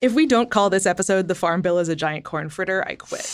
[0.00, 2.94] If we don't call this episode The Farm Bill is a Giant Corn Fritter, I
[2.94, 3.26] quit.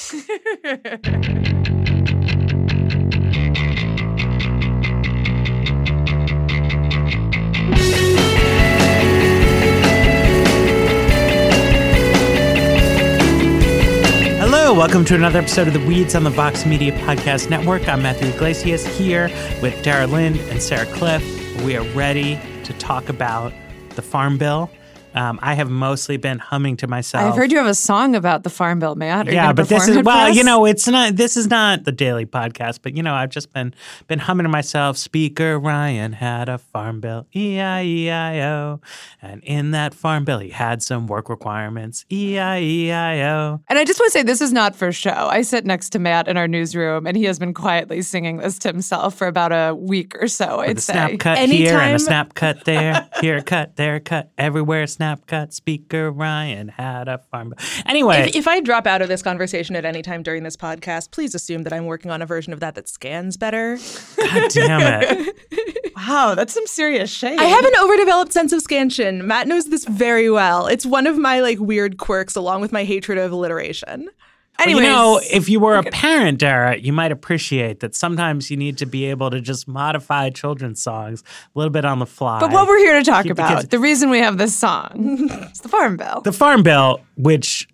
[14.41, 17.87] Hello, welcome to another episode of the Weeds on the Vox Media Podcast Network.
[17.91, 19.29] I'm Matthew Yglesias here
[19.61, 21.63] with Dara Lind and Sarah Kliff.
[21.63, 23.53] We are ready to talk about
[23.97, 24.71] the Farm Bill.
[25.15, 27.25] Um, I have mostly been humming to myself.
[27.25, 29.31] I've heard you have a song about the Farm Bill, Matt.
[29.31, 31.15] Yeah, but this is well, you know, it's not.
[31.15, 33.73] This is not the daily podcast, but you know, I've just been
[34.09, 34.97] been humming to myself.
[34.97, 38.81] Speaker Ryan had a farm bill, E I E I O,
[39.23, 43.61] and in that farm bill, he had some work requirements, E I E I O.
[43.69, 45.11] And I just want to say this is not for show.
[45.31, 48.59] I sit next to Matt in our newsroom, and he has been quietly singing this
[48.61, 50.59] to himself for about a week or so.
[50.59, 50.93] I'd a say.
[50.93, 54.33] snap cut here and Anytime- a snap cut there, here a cut, there a cut,
[54.37, 55.53] everywhere snap cut.
[55.53, 57.55] Speaker Ryan had a farm.
[57.87, 61.11] Anyway, if, if I drop out of this conversation at any time during this podcast,
[61.11, 63.79] please assume that I'm working on a version of that that scans better.
[64.17, 65.37] God damn it.
[65.97, 67.39] Wow, that's some serious shade.
[67.39, 69.27] I have an overdeveloped sense of scansion.
[69.27, 70.67] Matt knows this very well.
[70.67, 74.11] It's one of my like weird quirks along with my hatred of alliteration.
[74.59, 78.51] Well, Anyways, you know, if you were a parent, Dara, you might appreciate that sometimes
[78.51, 81.23] you need to be able to just modify children's songs
[81.55, 82.39] a little bit on the fly.
[82.39, 85.69] but what we're here to talk about, the reason we have this song, is the
[85.69, 86.21] Farm Bill.
[86.23, 87.69] the Farm Bill, which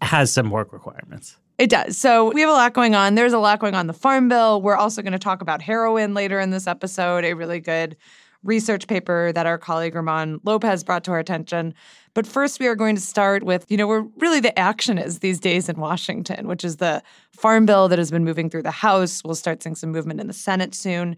[0.00, 1.36] has some work requirements.
[1.58, 1.96] It does.
[1.98, 3.14] So we have a lot going on.
[3.14, 4.60] There's a lot going on the Farm Bill.
[4.62, 7.96] We're also going to talk about heroin later in this episode, a really good
[8.44, 11.74] research paper that our colleague German Lopez brought to our attention.
[12.14, 15.20] But first, we are going to start with, you know, where really the action is
[15.20, 18.70] these days in Washington, which is the Farm Bill that has been moving through the
[18.70, 19.22] House.
[19.24, 21.16] We'll start seeing some movement in the Senate soon.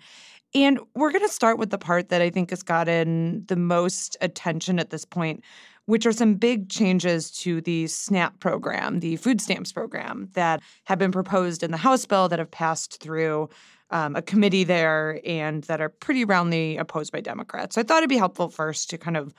[0.55, 4.17] And we're going to start with the part that I think has gotten the most
[4.21, 5.43] attention at this point,
[5.87, 10.99] which are some big changes to the SNAP program, the food stamps program that have
[10.99, 13.49] been proposed in the House bill that have passed through
[13.91, 17.75] um, a committee there and that are pretty roundly opposed by Democrats.
[17.75, 19.35] So I thought it'd be helpful first to kind of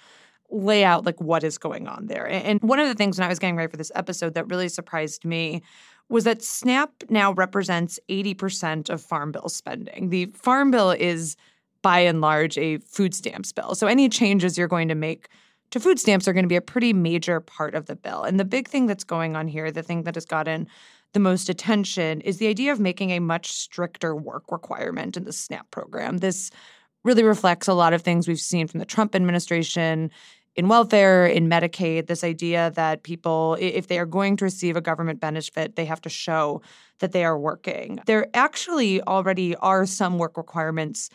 [0.52, 2.28] lay out like what is going on there.
[2.28, 4.70] And one of the things when I was getting ready for this episode that really
[4.70, 5.64] surprised me
[6.08, 10.10] was that SNAP now represents 80% of Farm Bill spending.
[10.10, 11.36] The Farm Bill is
[11.82, 13.76] by and large a food stamps bill.
[13.76, 15.30] So any changes you're going to make
[15.72, 18.24] to food stamps are going to be a pretty major part of the bill.
[18.24, 20.68] And the big thing that's going on here, the thing that has gotten
[21.16, 25.32] the most attention is the idea of making a much stricter work requirement in the
[25.32, 26.18] SNAP program.
[26.18, 26.52] This
[27.06, 30.12] really reflects a lot of things we've seen from the Trump administration
[30.58, 34.82] in welfare, in Medicaid, this idea that people, if they are going to receive a
[34.82, 36.62] government benefit, they have to show
[37.00, 38.00] that they are working.
[38.06, 41.10] There actually already are some work requirements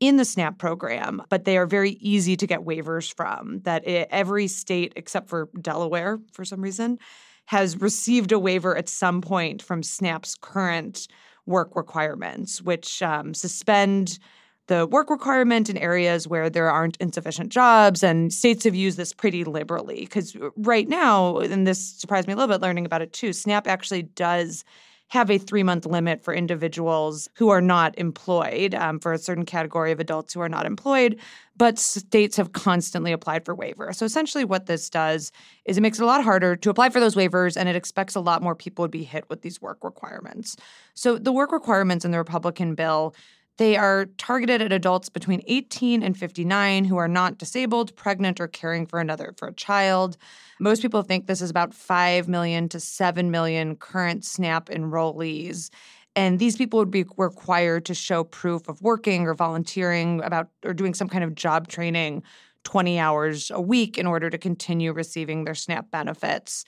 [0.00, 3.60] in the SNAP program, but they are very easy to get waivers from.
[3.60, 6.98] That i every state, except for Delaware for some reason,
[7.46, 11.08] has received a waiver at some point from SNAP's current
[11.46, 14.18] work requirements, which um, suspend
[14.66, 18.02] the work requirement in areas where there aren't insufficient jobs.
[18.02, 22.36] And states have used this pretty liberally because right now, and this surprised me a
[22.36, 24.64] little bit learning about it too, SNAP actually does
[25.08, 29.44] have a three month limit for individuals who are not employed, um, for a certain
[29.44, 31.16] category of adults who are not employed,
[31.56, 33.92] but states have constantly applied for waiver.
[33.92, 35.30] So essentially, what this does
[35.64, 38.14] is it makes it a lot harder to apply for those waivers, and it expects
[38.14, 40.56] a lot more people would be hit with these work requirements.
[40.94, 43.14] So the work requirements in the Republican bill.
[43.58, 48.48] They are targeted at adults between 18 and 59 who are not disabled, pregnant, or
[48.48, 50.16] caring for another for a child.
[50.60, 55.70] Most people think this is about 5 million to 7 million current SNAP enrollees.
[56.14, 60.72] And these people would be required to show proof of working or volunteering about or
[60.72, 62.22] doing some kind of job training
[62.64, 66.64] 20 hours a week in order to continue receiving their SNAP benefits.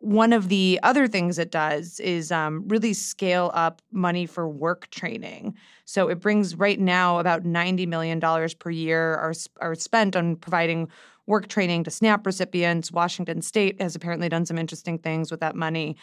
[0.00, 4.88] One of the other things it does is um, really scale up money for work
[4.90, 5.54] training.
[5.84, 8.18] So it brings right now about $90 million
[8.58, 10.88] per year are, are spent on providing
[11.26, 12.90] work training to SNAP recipients.
[12.90, 15.96] Washington State has apparently done some interesting things with that money.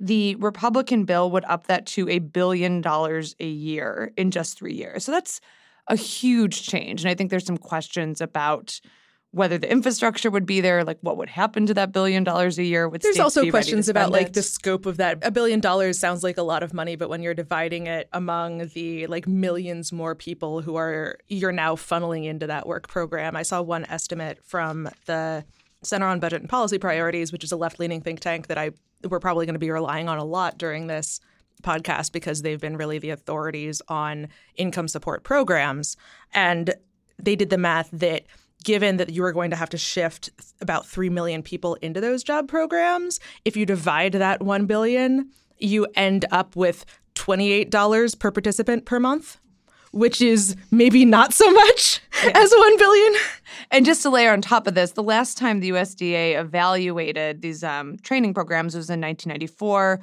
[0.00, 4.74] The Republican bill would up that to a billion dollars a year in just three
[4.74, 5.04] years.
[5.04, 5.40] So that's
[5.86, 7.02] a huge change.
[7.02, 8.80] And I think there's some questions about
[9.34, 12.62] whether the infrastructure would be there, like what would happen to that billion dollars a
[12.62, 12.88] year.
[12.88, 15.18] Would There's also questions about spend like the scope of that.
[15.22, 18.68] A billion dollars sounds like a lot of money, but when you're dividing it among
[18.74, 23.42] the like millions more people who are you're now funneling into that work program, I
[23.42, 25.44] saw one estimate from the
[25.82, 28.70] Center on Budget and Policy Priorities, which is a left-leaning think tank that I
[29.08, 31.20] we're probably going to be relying on a lot during this
[31.62, 35.96] podcast because they've been really the authorities on income support programs
[36.32, 36.74] and
[37.18, 38.24] they did the math that
[38.62, 40.30] given that you are going to have to shift
[40.60, 45.86] about 3 million people into those job programs, if you divide that 1 billion, you
[45.94, 46.84] end up with
[47.14, 49.38] $28 per participant per month
[49.94, 52.32] which is maybe not so much yeah.
[52.34, 53.14] as 1 billion.
[53.70, 57.62] And just to layer on top of this, the last time the USDA evaluated these
[57.62, 60.00] um, training programs was in 1994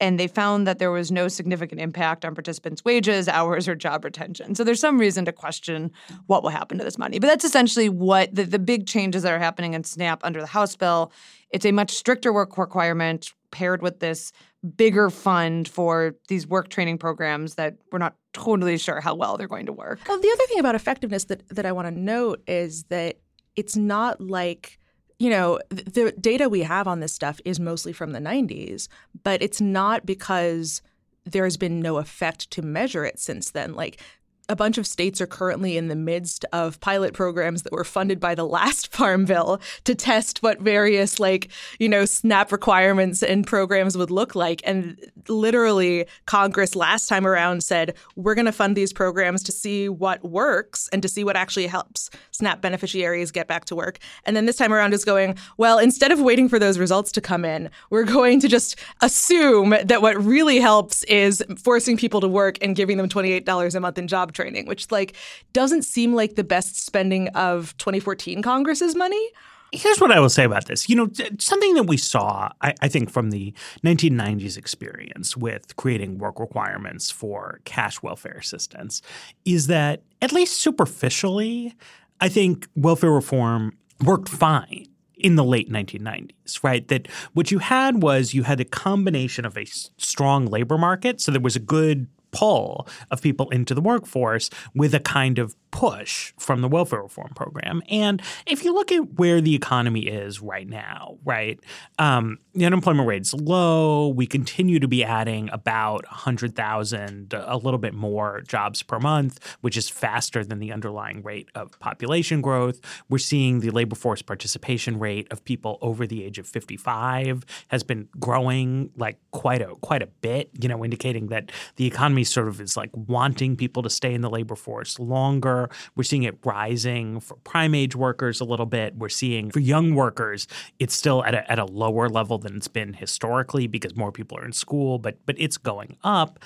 [0.00, 4.04] and they found that there was no significant impact on participants' wages, hours, or job
[4.04, 4.54] retention.
[4.54, 5.92] So there's some reason to question
[6.26, 7.18] what will happen to this money.
[7.18, 10.46] But that's essentially what the, the big changes that are happening in SNAP under the
[10.46, 11.12] House bill.
[11.50, 14.32] It's a much stricter work requirement paired with this
[14.76, 19.46] bigger fund for these work training programs that we're not totally sure how well they're
[19.46, 20.00] going to work.
[20.08, 23.18] Well, the other thing about effectiveness that, that I want to note is that
[23.56, 24.78] it's not like
[25.24, 28.88] you know, the data we have on this stuff is mostly from the 90s,
[29.22, 30.82] but it's not because
[31.24, 33.74] there has been no effect to measure it since then.
[33.74, 34.02] Like
[34.48, 38.20] a bunch of states are currently in the midst of pilot programs that were funded
[38.20, 41.48] by the last farm bill to test what various like
[41.78, 44.60] you know snap requirements and programs would look like.
[44.64, 44.98] And
[45.28, 50.22] literally congress last time around said we're going to fund these programs to see what
[50.24, 53.98] works and to see what actually helps snap beneficiaries get back to work.
[54.24, 57.20] And then this time around is going well instead of waiting for those results to
[57.20, 62.28] come in we're going to just assume that what really helps is forcing people to
[62.28, 65.16] work and giving them $28 a month in job training, which like
[65.52, 69.30] doesn't seem like the best spending of 2014 Congress's money.
[69.72, 70.88] Here's what I will say about this.
[70.88, 71.08] You know,
[71.38, 73.52] something that we saw, I, I, think, from the
[73.82, 79.02] 1990s experience with creating work requirements for cash welfare assistance
[79.44, 81.74] is that, at least superficially,
[82.20, 86.86] I think welfare reform worked fine in the late 1990s, right?
[86.88, 91.20] That what you had was you had a combination of a strong labor market.
[91.20, 95.54] So there was a good pull of people into the workforce with a kind of
[95.74, 97.82] push from the welfare reform program.
[97.90, 101.58] And if you look at where the economy is right now, right,
[101.98, 104.08] um, the unemployment rate's low.
[104.08, 109.76] We continue to be adding about 100,000, a little bit more jobs per month, which
[109.76, 112.80] is faster than the underlying rate of population growth.
[113.08, 117.82] We're seeing the labor force participation rate of people over the age of 55 has
[117.82, 122.46] been growing like quite a quite a bit, you know, indicating that the economy sort
[122.46, 125.63] of is like wanting people to stay in the labor force longer.
[125.96, 128.96] We're seeing it rising for prime age workers a little bit.
[128.96, 130.46] We're seeing for young workers,
[130.78, 134.38] it's still at a, at a lower level than it's been historically because more people
[134.38, 136.38] are in school, but but it's going up.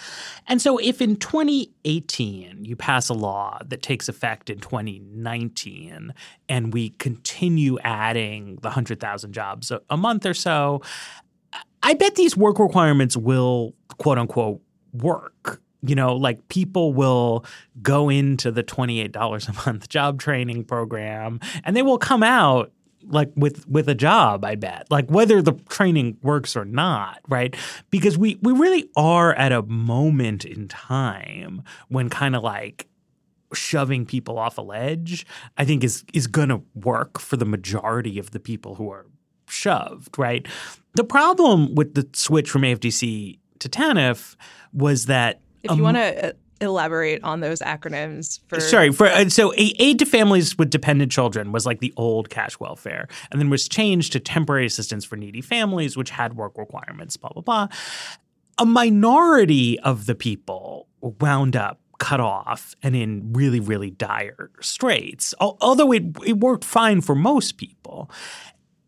[0.47, 6.15] And so if in 2018 you pass a law that takes effect in 2019
[6.49, 10.83] and we continue adding the 100,000 jobs a, a month or so,
[11.83, 14.61] I bet these work requirements will quote unquote
[14.93, 17.45] work you know, like people will
[17.83, 22.73] go into the $28 a month job training program and they will come out
[23.05, 24.87] like with with a job i bet.
[24.91, 27.55] Like whether the training works or not right?
[27.91, 32.89] Because we we really are at a moment in time when kind of like
[33.55, 35.25] shoving people off a ledge
[35.57, 39.07] i think is is going to work for the majority of the people who are
[39.49, 40.47] shoved right?
[40.95, 44.37] The problem with the switch from afdc to tanf
[44.73, 49.07] was that if you um, want to uh, elaborate on those acronyms for sorry for
[49.07, 53.41] uh, so aid to families with dependent children was like the old cash welfare and
[53.41, 57.43] then was changed to temporary assistance for needy families which had work requirements blah blah
[57.43, 57.69] blah.
[58.61, 65.35] A minority of the people wound up cut off and in really really dire straits
[65.41, 68.11] although it, it worked fine for most people.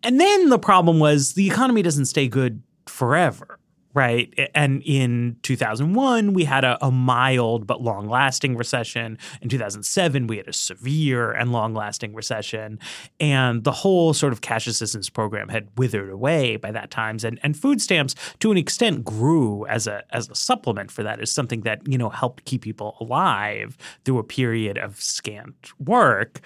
[0.02, 3.59] And then the problem was the economy doesn't stay good forever
[3.92, 4.32] right?
[4.54, 9.18] And in 2001, we had a, a mild but long lasting recession.
[9.42, 12.78] In 2007, we had a severe and long lasting recession.
[13.18, 17.18] And the whole sort of cash assistance program had withered away by that time.
[17.24, 21.20] And, and food stamps, to an extent, grew as a, as a supplement for that,
[21.20, 26.40] as something that, you know, helped keep people alive through a period of scant work.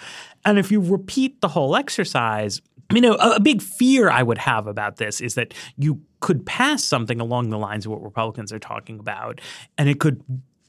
[0.47, 2.63] And if you repeat the whole exercise,
[2.97, 6.47] you know, a, a big fear I would have about this is that you could
[6.47, 9.41] pass something along the lines of what Republicans are talking about,
[9.79, 10.23] and it could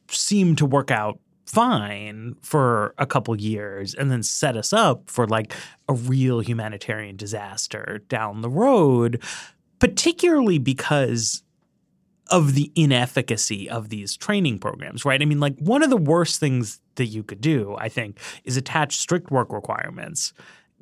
[0.10, 5.28] seem to work out fine for a couple years and then set us up for
[5.28, 5.54] like
[5.88, 9.22] a real humanitarian disaster down the road,
[9.80, 11.44] particularly because
[12.32, 15.22] of the inefficacy of these training programs, right?
[15.22, 18.58] I mean, like one of the worst things that you could do, I think, is
[18.58, 20.34] attach strict work requirements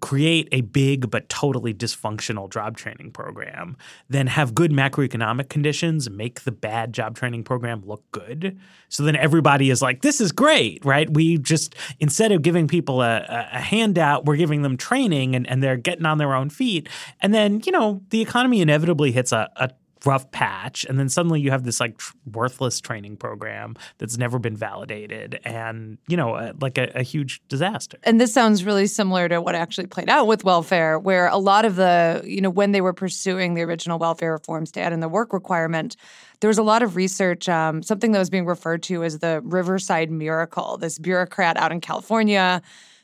[0.04, 3.78] create a big but totally dysfunctional job training program
[4.10, 8.60] then have good macroeconomic conditions make the bad job training program look good.
[8.90, 11.10] So then everybody is like, this is great, right?
[11.10, 15.64] We just, instead of giving people a, a handout, we're giving them training and, and
[15.64, 16.90] they're getting on their own feet.
[17.22, 19.70] And then, you know, the economy inevitably hits a, a
[20.06, 24.38] rough patch and then suddenly you have this like tr- worthless training program that's never
[24.38, 27.98] been validated and you know uh, like a, a, huge disaster.
[28.04, 31.64] And this sounds really similar to what actually played out with welfare where a lot
[31.66, 35.00] of the you know when they were pursuing the original welfare reforms to add in
[35.00, 35.96] the work requirement
[36.42, 39.42] there was a lot of research um, something that was being referred to as the
[39.44, 42.62] riverside miracle this bureaucrat out in california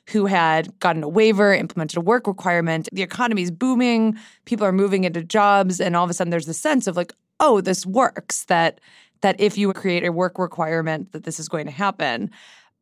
[0.10, 2.90] who had gotten a waiver, implemented a work requirement.
[2.92, 6.46] The economy is booming, people are moving into jobs, and all of a sudden there's
[6.46, 8.46] this sense of like, oh, this works.
[8.46, 8.80] That
[9.22, 12.32] that if you create a work requirement, that this is going to happen.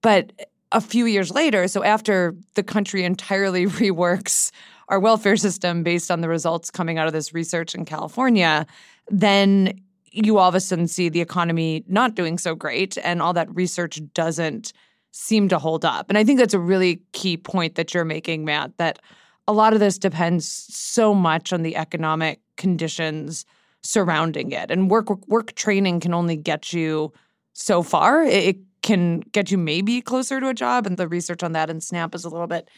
[0.01, 0.31] But
[0.71, 4.51] a few years later, so after the country entirely reworks
[4.89, 8.65] our welfare system based on the results coming out of this research in California,
[9.09, 9.81] then
[10.11, 13.53] you all of a sudden see the economy not doing so great and all that
[13.53, 14.73] research doesn't
[15.11, 16.09] seem to hold up.
[16.09, 18.99] And I think that's a really key point that you're making, Matt, that
[19.47, 23.45] a lot of this depends so much on the economic conditions
[23.81, 24.69] surrounding it.
[24.69, 27.13] And work work training can only get you
[27.53, 28.23] so far.
[28.23, 31.81] It can get you maybe closer to a job, and the research on that in
[31.81, 32.69] SNAP is a little bit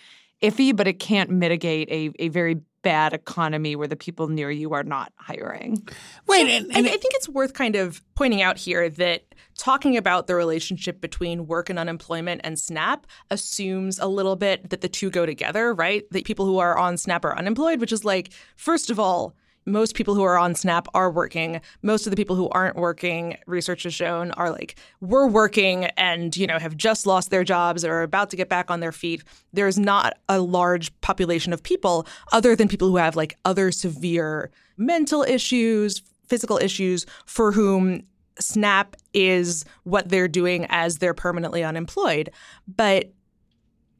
[0.42, 4.74] iffy, but it can't mitigate a, a very bad economy where the people near you
[4.74, 5.86] are not hiring.
[6.28, 9.24] Wait, and, and I, I think it's worth kind of pointing out here that
[9.58, 14.82] talking about the relationship between work and unemployment and SNAP assumes a little bit that
[14.82, 16.10] the two go together, right?
[16.12, 19.36] That people who are on SNAP are unemployed, which is like, first of all,
[19.70, 21.62] most people who are on SNAP are working.
[21.82, 26.36] Most of the people who aren't working, research has shown, are like, we're working and,
[26.36, 28.92] you know, have just lost their jobs or are about to get back on their
[28.92, 29.24] feet.
[29.54, 34.52] There's not a large population of people other than people who have like other severe
[34.78, 38.04] mental issues, physical issues for whom
[38.40, 42.30] SNAP is what they're doing as they're permanently unemployed.
[42.68, 43.12] But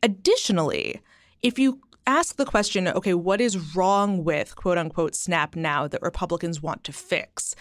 [0.02, 1.02] additionally,
[1.42, 6.02] if you ask the question, okay, what is wrong with quote unquote SNAP now that
[6.02, 7.56] Republicans want to fix?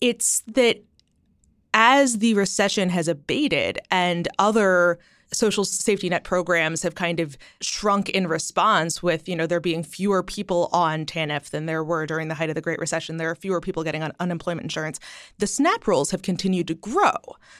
[0.00, 0.82] It's that
[1.74, 4.98] as the recession has abated and other
[5.32, 9.82] social safety net programs have kind of shrunk in response with, you know, there being
[9.82, 13.16] fewer people on TANF than there were during the height of the Great Recession.
[13.16, 15.00] There are fewer people getting on unemployment insurance.
[15.38, 17.14] The SNAP rolls have continued to grow.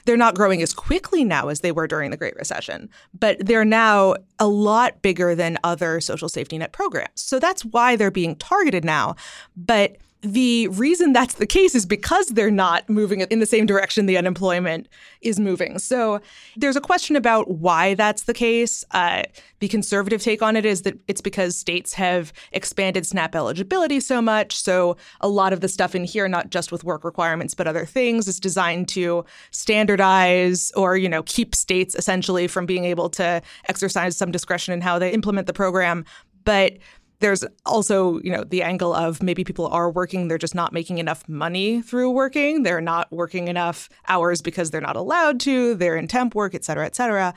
[0.05, 3.65] They're not growing as quickly now as they were during the Great Recession, but they're
[3.65, 7.21] now a lot bigger than other social safety net programs.
[7.21, 9.17] So that's why they're being targeted now.
[9.57, 14.07] But the reason that's the case is because they're not moving in the same direction
[14.07, 14.89] the unemployment
[15.21, 15.79] is moving.
[15.79, 16.21] So
[16.57, 18.85] there's a question about why that's the case.
[18.93, 19.25] Uh,
[19.61, 24.23] the conservative take on it is that it's because states have expanded SNAP eligibility so
[24.23, 24.57] much.
[24.57, 27.85] So a lot of the stuff in here, not just with work requirements, but other
[27.85, 33.43] things, is designed to standardize or, you know, keep states essentially from being able to
[33.69, 36.05] exercise some discretion in how they implement the program.
[36.45, 36.79] But
[37.21, 40.99] there's also, you know, the angle of maybe people are working, they're just not making
[40.99, 42.63] enough money through working.
[42.63, 45.75] They're not working enough hours because they're not allowed to.
[45.75, 47.33] They're in temp work, et cetera, et cetera.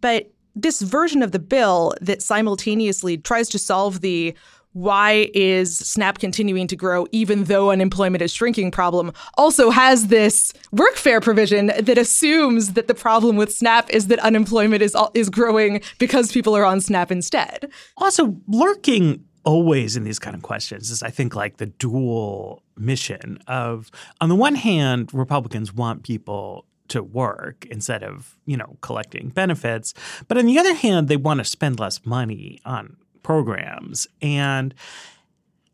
[0.00, 4.34] But this version of the bill that simultaneously tries to solve the
[4.72, 10.52] why is SNAP continuing to grow even though unemployment is shrinking problem also has this
[10.74, 15.80] workfare provision that assumes that the problem with SNAP is that unemployment is is growing
[15.98, 17.70] because people are on SNAP instead.
[17.96, 23.38] Also, lurking always in these kind of questions is I think like the dual mission
[23.46, 29.30] of on the one hand Republicans want people to work instead of, you know, collecting
[29.30, 29.94] benefits.
[30.28, 34.06] But on the other hand, they want to spend less money on programs.
[34.20, 34.74] And,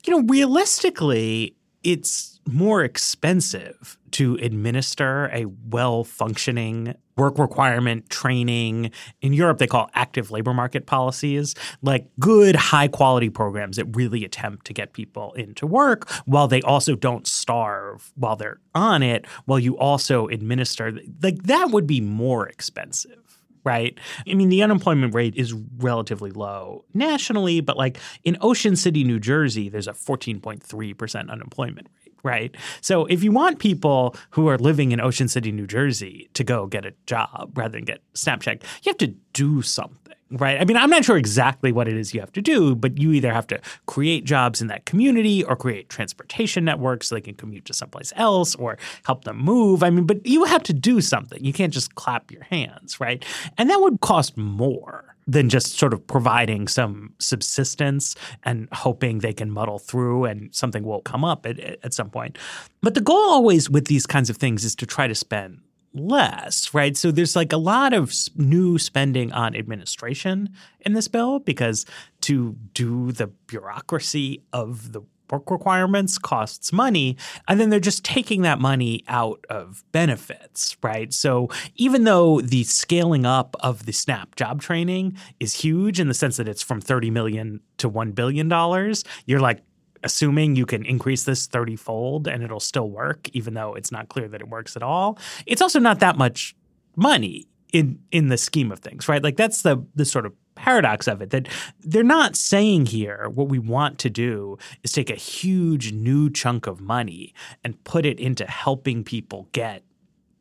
[0.06, 8.90] you know, realistically, it's more expensive to administer a well functioning work requirement training.
[9.20, 14.24] In Europe, they call active labor market policies, like good, high quality programs that really
[14.24, 19.26] attempt to get people into work while they also don't starve while they're on it,
[19.44, 20.98] while you also administer.
[21.22, 23.27] Like that would be more expensive
[23.64, 23.98] right?
[24.28, 29.18] I mean, the unemployment rate is relatively low nationally, but like in Ocean City, New
[29.20, 32.54] Jersey, there's a 14.3% unemployment rate, right?
[32.80, 36.66] So if you want people who are living in Ocean City, New Jersey to go
[36.66, 40.60] get a job rather than get Snapchat, you have to do something right?
[40.60, 43.12] I mean, I'm not sure exactly what it is you have to do, but you
[43.12, 47.34] either have to create jobs in that community or create transportation networks so they can
[47.34, 49.82] commute to someplace else or help them move.
[49.82, 51.42] I mean, but you have to do something.
[51.42, 53.24] You can't just clap your hands, right?
[53.56, 59.34] And that would cost more than just sort of providing some subsistence and hoping they
[59.34, 62.38] can muddle through and something will come up at, at some point.
[62.80, 65.60] But the goal always with these kinds of things is to try to spend
[65.94, 66.96] less, right?
[66.96, 71.86] So there's like a lot of new spending on administration in this bill because
[72.22, 77.16] to do the bureaucracy of the work requirements costs money
[77.46, 82.64] and then they're just taking that money out of benefits right so even though the
[82.64, 86.80] scaling up of the snap job training is huge in the sense that it's from
[86.80, 89.62] 30 million to 1 billion dollars you're like
[90.02, 94.08] assuming you can increase this 30 fold and it'll still work even though it's not
[94.08, 96.54] clear that it works at all it's also not that much
[96.96, 101.06] money in in the scheme of things right like that's the the sort of paradox
[101.06, 101.46] of it that
[101.80, 106.66] they're not saying here what we want to do is take a huge new chunk
[106.66, 109.84] of money and put it into helping people get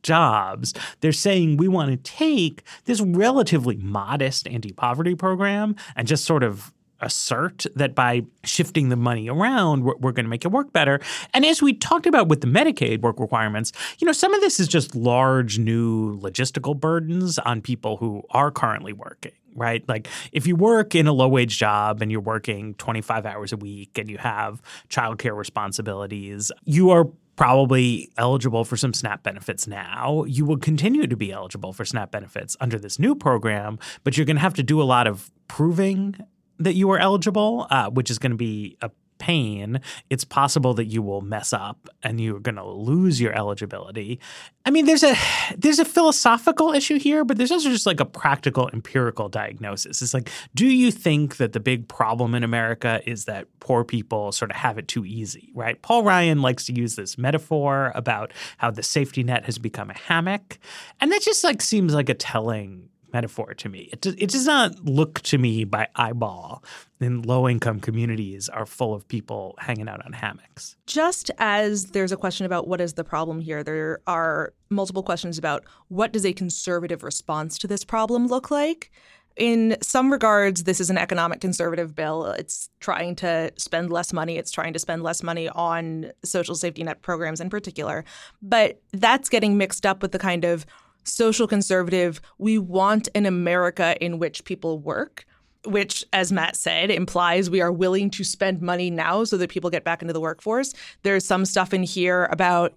[0.07, 0.73] jobs.
[1.01, 6.43] They're saying we want to take this relatively modest anti poverty program and just sort
[6.43, 10.73] of assert that by shifting the money around, we're, we're, going to make it work
[10.73, 10.99] better.
[11.33, 14.59] And as we talked about with the Medicaid work requirements, you know, some of this
[14.59, 19.33] is just large new logistical burdens on people who are currently working.
[19.55, 19.83] Right.
[19.89, 23.57] Like if you work in a low wage job and you're working 25 hours a
[23.57, 30.25] week and you have childcare responsibilities, you are probably eligible for some SNAP benefits now.
[30.25, 34.25] You will continue to be eligible for SNAP benefits under this new program, but you're
[34.25, 36.17] going to have to do a lot of proving
[36.59, 40.85] that you are eligible, uh, which is going to be a pain, it's possible that
[40.85, 44.19] you will mess up and you're going to lose your eligibility.
[44.65, 45.15] I mean, there's a
[45.57, 50.01] there's a philosophical issue here, but there's also just like a practical empirical diagnosis.
[50.01, 54.31] It's like, do you think that the big problem in America is that poor people
[54.31, 55.81] sort of have it too easy, right?
[55.81, 59.97] Paul Ryan likes to use this metaphor about how the safety net has become a
[59.97, 60.59] hammock,
[60.99, 63.89] and that just like seems like a telling metaphor to me.
[63.91, 66.63] It, it does not look to me by eyeball
[66.99, 70.75] in low income communities are full of people hanging out on hammocks.
[70.85, 75.37] Just as there's a question about what is the problem here, there are multiple questions
[75.37, 78.91] about what does a conservative response to this problem look like?
[79.35, 82.25] In some regards, this is an economic conservative bill.
[82.25, 84.37] It's trying to spend less money.
[84.37, 88.03] It's trying to spend less money on social safety net programs in particular.
[88.41, 90.65] But that's getting mixed up with the kind of
[91.07, 95.25] social conservative, we want an America in which people work,
[95.65, 99.69] which, as Matt said, implies we are willing to spend money now so that people
[99.69, 100.73] get back into the workforce.
[101.03, 102.73] There's some stuff in here about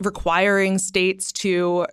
[0.00, 1.86] requiring states to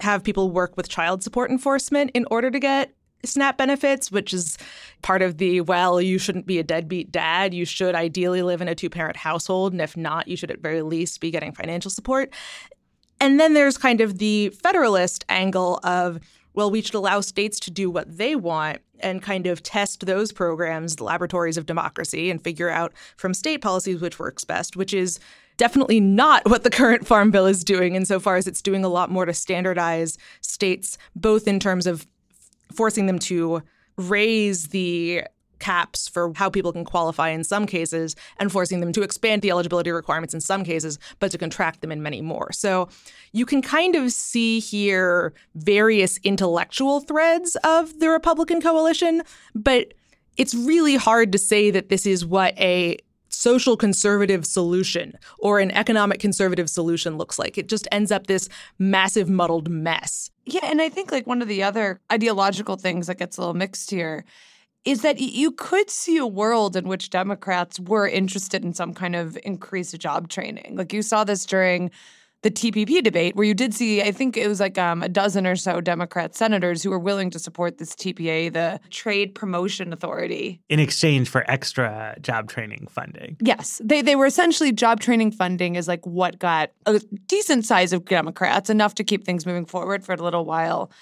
[0.00, 2.92] have people work with child support enforcement in order to get
[3.24, 4.58] SNAP benefits, which is
[5.02, 7.54] part of the well, you shouldn't be a deadbeat dad.
[7.54, 9.72] You should ideally live in a two parent household.
[9.72, 12.32] And if not, you should at very least be getting financial support.
[13.20, 16.20] And then there's kind of the federalist angle of,
[16.54, 20.32] well, we should allow states to do what they want and kind of test those
[20.32, 24.94] programs, the laboratories of democracy, and figure out from state policies which works best, which
[24.94, 25.18] is
[25.56, 29.10] definitely not what the current farm bill is doing insofar as it's doing a lot
[29.10, 32.06] more to standardize states, both in terms of
[32.72, 33.62] forcing them to
[33.96, 35.22] raise the
[35.58, 39.50] caps for how people can qualify in some cases and forcing them to expand the
[39.50, 42.52] eligibility requirements in some cases, but to contract them in many more.
[42.52, 42.88] So
[43.32, 49.22] you can kind of see here various intellectual threads of the Republican coalition,
[49.54, 49.94] but
[50.36, 55.70] it's really hard to say that this is what a social conservative solution or an
[55.72, 57.58] economic conservative solution looks like.
[57.58, 60.30] It just ends up this massive muddled mess.
[60.46, 63.54] Yeah, and I think like one of the other ideological things that gets a little
[63.54, 64.24] mixed here
[64.86, 69.16] is that you could see a world in which Democrats were interested in some kind
[69.16, 70.76] of increased job training.
[70.76, 71.90] Like you saw this during
[72.42, 75.48] the TPP debate, where you did see, I think it was like um, a dozen
[75.48, 80.60] or so Democrat senators who were willing to support this TPA, the Trade Promotion Authority,
[80.68, 83.36] in exchange for extra job training funding.
[83.40, 87.92] Yes, they they were essentially job training funding is like what got a decent size
[87.92, 90.92] of Democrats enough to keep things moving forward for a little while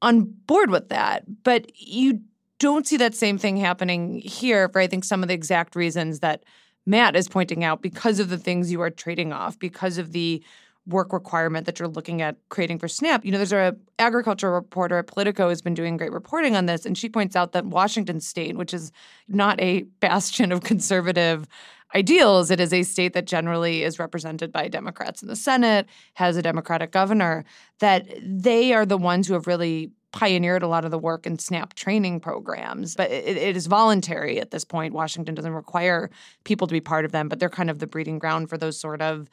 [0.00, 1.24] on board with that.
[1.42, 2.22] But you
[2.62, 6.20] don't see that same thing happening here for I think some of the exact reasons
[6.20, 6.44] that
[6.86, 10.42] Matt is pointing out because of the things you are trading off, because of the
[10.86, 13.24] work requirement that you're looking at creating for SNAP.
[13.24, 16.86] You know, there's a agriculture reporter at Politico has been doing great reporting on this,
[16.86, 18.92] and she points out that Washington State, which is
[19.26, 21.48] not a bastion of conservative
[21.96, 26.36] ideals, it is a state that generally is represented by Democrats in the Senate, has
[26.36, 27.44] a Democratic governor,
[27.80, 31.38] that they are the ones who have really pioneered a lot of the work in
[31.38, 34.94] SNAP training programs, but it, it is voluntary at this point.
[34.94, 36.10] Washington doesn't require
[36.44, 38.78] people to be part of them, but they're kind of the breeding ground for those
[38.78, 39.28] sort of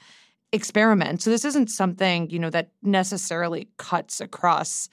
[0.51, 1.23] experiments.
[1.23, 4.89] So this isn't something, you know, that necessarily cuts across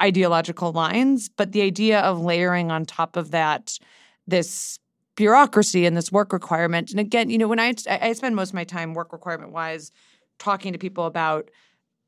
[0.00, 3.78] ideological lines, but the idea of layering on top of that
[4.26, 4.78] this
[5.16, 6.90] bureaucracy and this work requirement.
[6.90, 9.90] And again, you know, when I I spend most of my time work requirement wise
[10.38, 11.50] talking to people about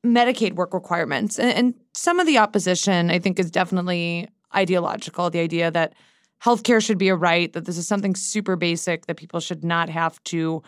[0.05, 5.31] Medicaid work requirements, and, and some of the opposition I think is definitely ideological.
[5.31, 5.95] The idea that
[6.43, 9.89] healthcare should be a right, that this is something super basic that people should not
[9.89, 10.63] have to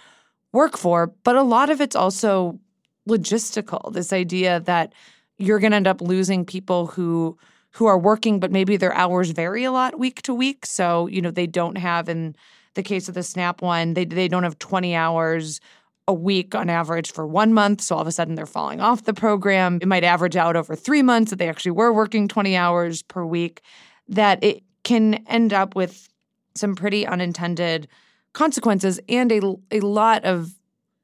[0.52, 2.58] work for, but a lot of it's also
[3.08, 3.92] logistical.
[3.92, 4.92] This idea that
[5.38, 7.36] you're going to end up losing people who
[7.72, 11.22] who are working but maybe their hours vary a lot week to week so you
[11.22, 12.34] know they don't have in
[12.74, 15.60] the case of the snap one they they don't have 20 hours
[16.10, 19.04] a week on average for one month so all of a sudden they're falling off
[19.04, 22.56] the program it might average out over 3 months that they actually were working 20
[22.56, 23.62] hours per week
[24.08, 26.08] that it can end up with
[26.54, 27.86] some pretty unintended
[28.32, 30.54] consequences and a, a lot of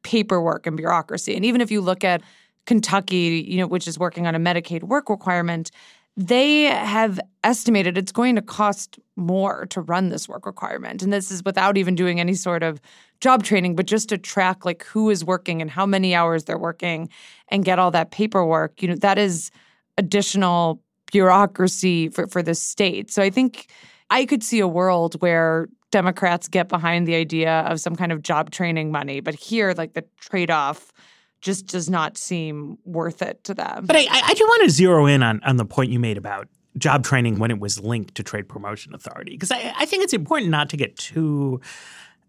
[0.03, 2.23] paperwork and bureaucracy and even if you look at
[2.67, 5.71] Kentucky, you know, which is working on a Medicaid work requirement,
[6.17, 11.03] they have estimated it's going to cost more to run this work requirement.
[11.03, 12.81] And this is without even doing any sort of
[13.21, 16.59] job training, but just to track like who is working and how many hours they're
[16.59, 17.09] working
[17.49, 18.83] and get all that paperwork.
[18.83, 19.51] You know, that is
[19.99, 23.11] additional bureaucracy for, for the state.
[23.11, 23.69] So I think
[24.11, 28.23] I could see a world where Democrats get behind the idea of some kind of
[28.23, 30.93] job training money, but here, like the trade off
[31.41, 33.87] just does not seem worth it to them.
[33.87, 36.49] But I, I do want to zero in on, on the point you made about
[36.77, 40.13] job training when it was linked to Trade Promotion Authority, because I, I think it's
[40.13, 41.61] important not to get too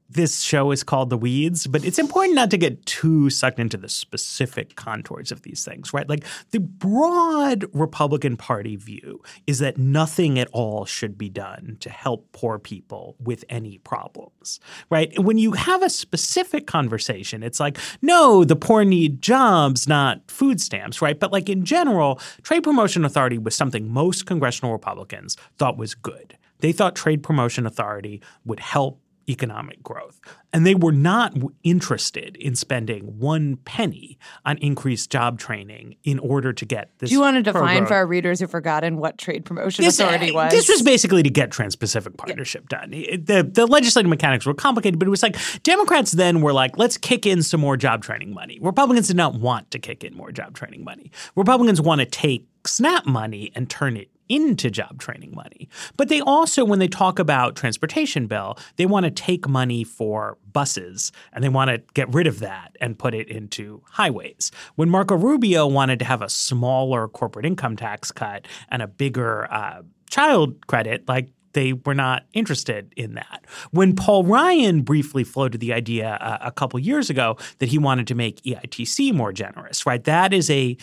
[0.09, 3.77] this show is called The Weeds, but it's important not to get too sucked into
[3.77, 6.07] the specific contours of these things, right?
[6.07, 11.89] Like the broad Republican Party view is that nothing at all should be done to
[11.89, 15.17] help poor people with any problems, right?
[15.19, 20.61] When you have a specific conversation, it's like, no, the poor need jobs, not food
[20.61, 21.19] stamps, right?
[21.19, 26.37] But like in general, Trade Promotion Authority was something most congressional Republicans thought was good.
[26.59, 30.19] They thought Trade Promotion Authority would help economic growth.
[30.53, 36.53] And they were not interested in spending one penny on increased job training in order
[36.53, 37.09] to get this.
[37.09, 40.31] Do you want to define for our readers who've forgotten what trade promotion this, authority
[40.31, 40.51] uh, was?
[40.51, 42.79] This was basically to get Trans Pacific Partnership yeah.
[42.79, 42.91] done.
[42.91, 46.97] The, the legislative mechanics were complicated, but it was like Democrats then were like, let's
[46.97, 48.59] kick in some more job training money.
[48.61, 51.11] Republicans did not want to kick in more job training money.
[51.35, 55.69] Republicans want to take SNAP money and turn it into job training money.
[55.95, 60.37] But they also, when they talk about transportation bill, they want to take money for
[60.51, 64.51] buses and they want to get rid of that and put it into highways.
[64.75, 69.51] When Marco Rubio wanted to have a smaller corporate income tax cut and a bigger
[69.51, 73.43] uh, child credit, like they were not interested in that.
[73.71, 78.05] When Paul Ryan briefly floated the idea uh, a couple years ago that he wanted
[78.07, 80.03] to make EITC more generous, right?
[80.03, 80.77] That is a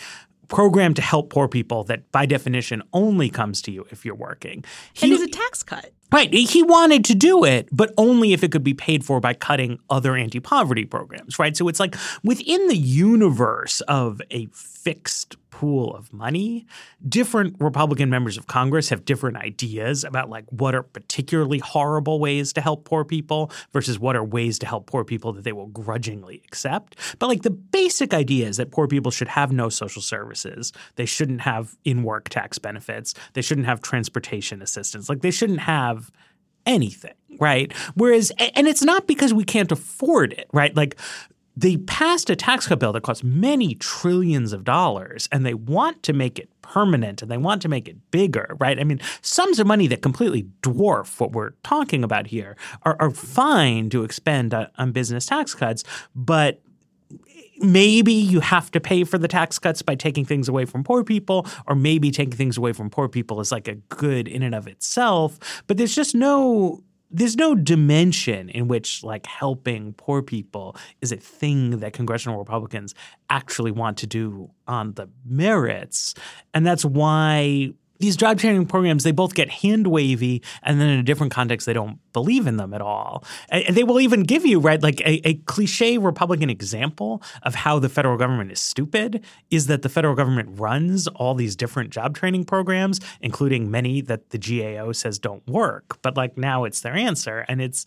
[0.47, 4.63] program to help poor people that by definition only comes to you if you're working.
[4.93, 5.91] He, and is a tax cut.
[6.11, 6.31] Right.
[6.33, 9.79] He wanted to do it, but only if it could be paid for by cutting
[9.89, 11.57] other anti poverty programs, right?
[11.57, 16.65] So it's like within the universe of a fixed pool of money,
[17.07, 22.51] different Republican members of Congress have different ideas about like what are particularly horrible ways
[22.51, 25.67] to help poor people versus what are ways to help poor people that they will
[25.67, 26.97] grudgingly accept.
[27.19, 30.73] But like the basic idea is that poor people should have no social services.
[30.97, 33.13] They shouldn't have in work tax benefits.
[33.31, 35.07] They shouldn't have transportation assistance.
[35.07, 36.11] Like they shouldn't have
[36.65, 37.71] anything, right?
[37.93, 40.75] Whereas, and it's not because we can't afford it, right?
[40.75, 40.97] Like
[41.57, 46.03] they passed a tax cut bill that costs many trillions of dollars and they want
[46.03, 48.79] to make it permanent and they want to make it bigger, right?
[48.79, 53.11] I mean, sums of money that completely dwarf what we're talking about here are, are
[53.11, 56.61] fine to expend on, on business tax cuts, but
[57.59, 61.03] maybe you have to pay for the tax cuts by taking things away from poor
[61.03, 64.55] people, or maybe taking things away from poor people is like a good in and
[64.55, 65.63] of itself.
[65.67, 66.83] But there's just no
[67.15, 72.93] there's no dimension in which like helping poor people is a thing that congressional Republicans
[73.29, 76.13] actually want to do on the merits.
[76.53, 80.99] And that's why these job training programs, they both get hand wavy, and then in
[80.99, 83.23] a different context, they don't believe in them at all.
[83.49, 87.79] And they will even give you, right, like a, a, cliche Republican example of how
[87.79, 92.15] the federal government is stupid is that the federal government runs all these different job
[92.15, 96.01] training programs, including many that the GAO says don't work.
[96.01, 97.45] But like now it's their answer.
[97.47, 97.85] And it's,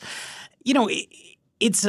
[0.65, 1.07] you know, it,
[1.61, 1.87] it's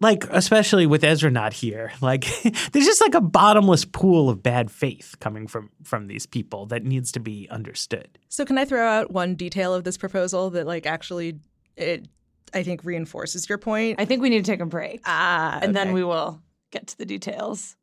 [0.00, 2.26] like especially with Ezra not here, like
[2.72, 6.84] there's just like a bottomless pool of bad faith coming from from these people that
[6.84, 8.18] needs to be understood.
[8.28, 11.38] So can I throw out one detail of this proposal that like actually
[11.76, 12.08] it
[12.52, 14.00] I think reinforces your point?
[14.00, 15.00] I think we need to take a break.
[15.04, 15.72] Ah, and okay.
[15.72, 17.76] then we will get to the details.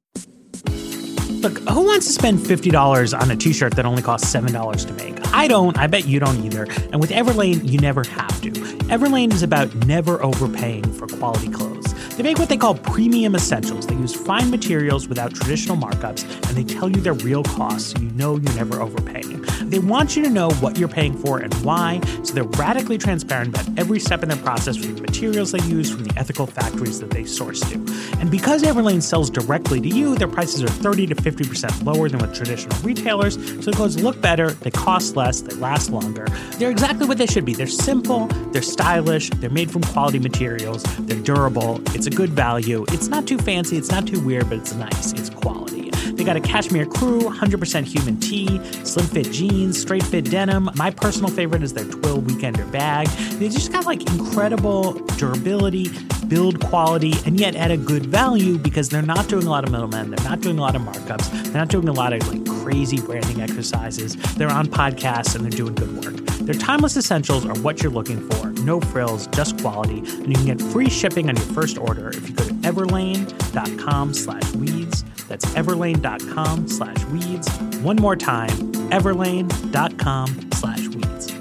[1.41, 4.93] Look, who wants to spend $50 on a t shirt that only costs $7 to
[4.93, 5.33] make?
[5.33, 5.75] I don't.
[5.75, 6.67] I bet you don't either.
[6.91, 8.51] And with Everlane, you never have to.
[8.91, 11.80] Everlane is about never overpaying for quality clothes.
[12.21, 13.87] They make what they call premium essentials.
[13.87, 17.99] They use fine materials without traditional markups, and they tell you their real costs so
[17.99, 19.41] you know you're never overpaying.
[19.71, 23.49] They want you to know what you're paying for and why, so they're radically transparent
[23.49, 26.99] about every step in their process from the materials they use, from the ethical factories
[26.99, 27.75] that they source to.
[28.19, 32.19] And because Everlane sells directly to you, their prices are 30 to 50% lower than
[32.19, 36.27] with traditional retailers, so the clothes look better, they cost less, they last longer.
[36.57, 37.55] They're exactly what they should be.
[37.55, 42.85] They're simple, they're stylish, they're made from quality materials, they're durable, it's a good value.
[42.89, 45.13] It's not too fancy, it's not too weird, but it's nice.
[45.13, 45.80] It's quality.
[46.21, 50.69] They got a cashmere crew, 100% human tee, slim fit jeans, straight fit denim.
[50.75, 53.07] My personal favorite is their twill weekender bag.
[53.39, 55.89] They just got like incredible durability,
[56.27, 59.71] build quality, and yet at a good value because they're not doing a lot of
[59.71, 60.11] middlemen.
[60.11, 61.27] They're not doing a lot of markups.
[61.45, 64.15] They're not doing a lot of like crazy branding exercises.
[64.35, 66.23] They're on podcasts and they're doing good work.
[66.45, 68.51] Their timeless essentials are what you're looking for.
[68.63, 69.97] No frills, just quality.
[69.97, 74.13] And you can get free shipping on your first order if you go to everlane.com
[74.13, 75.03] slash weeds.
[75.31, 77.47] That's everlane.com slash weeds.
[77.79, 78.49] One more time,
[78.91, 81.31] everlane.com slash weeds.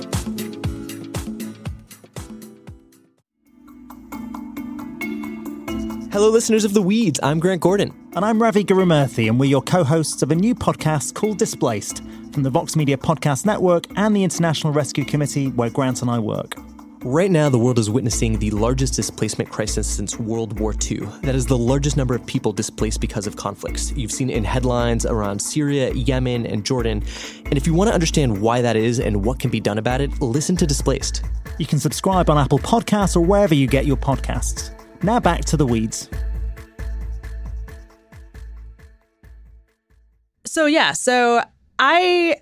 [6.12, 7.18] Hello, listeners of The Weeds.
[7.20, 7.92] I'm Grant Gordon.
[8.14, 12.04] And I'm Ravi Gurumurthy, and we're your co hosts of a new podcast called Displaced
[12.32, 16.20] from the Vox Media Podcast Network and the International Rescue Committee, where Grant and I
[16.20, 16.54] work.
[17.04, 20.98] Right now, the world is witnessing the largest displacement crisis since World War II.
[21.22, 23.90] That is the largest number of people displaced because of conflicts.
[23.92, 27.02] You've seen it in headlines around Syria, Yemen, and Jordan.
[27.46, 30.02] And if you want to understand why that is and what can be done about
[30.02, 31.22] it, listen to Displaced.
[31.56, 34.70] You can subscribe on Apple Podcasts or wherever you get your podcasts.
[35.02, 36.10] Now back to the weeds.
[40.44, 41.44] So, yeah, so
[41.78, 42.36] I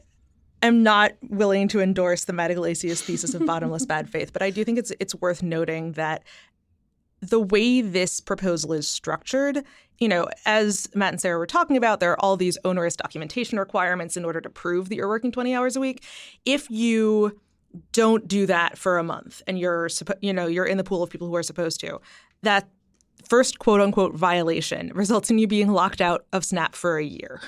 [0.62, 4.50] am not willing to endorse the Matt Yglesias thesis of bottomless bad faith, but I
[4.50, 6.24] do think it's it's worth noting that
[7.20, 9.64] the way this proposal is structured,
[9.98, 13.58] you know, as Matt and Sarah were talking about, there are all these onerous documentation
[13.58, 16.04] requirements in order to prove that you're working 20 hours a week.
[16.44, 17.40] If you
[17.92, 19.88] don't do that for a month and you're
[20.20, 22.00] you know, you're in the pool of people who are supposed to,
[22.42, 22.68] that
[23.24, 27.40] first quote unquote violation results in you being locked out of Snap for a year.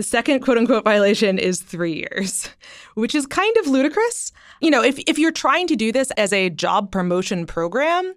[0.00, 2.48] The second quote unquote violation is three years,
[2.94, 4.32] which is kind of ludicrous.
[4.62, 8.14] You know, if, if you're trying to do this as a job promotion program,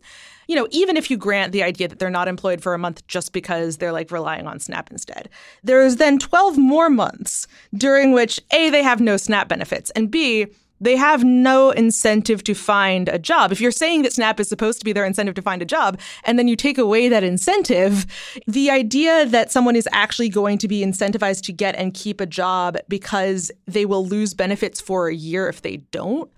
[0.47, 3.05] you know, even if you grant the idea that they're not employed for a month
[3.07, 5.27] just because they're like relying on SNAP instead,
[5.61, 10.47] there's then 12 more months during which A, they have no SNAP benefits, and B,
[10.83, 13.51] they have no incentive to find a job.
[13.51, 15.99] If you're saying that SNAP is supposed to be their incentive to find a job,
[16.25, 18.05] and then you take away that incentive,
[18.47, 22.25] the idea that someone is actually going to be incentivized to get and keep a
[22.25, 26.29] job because they will lose benefits for a year if they don't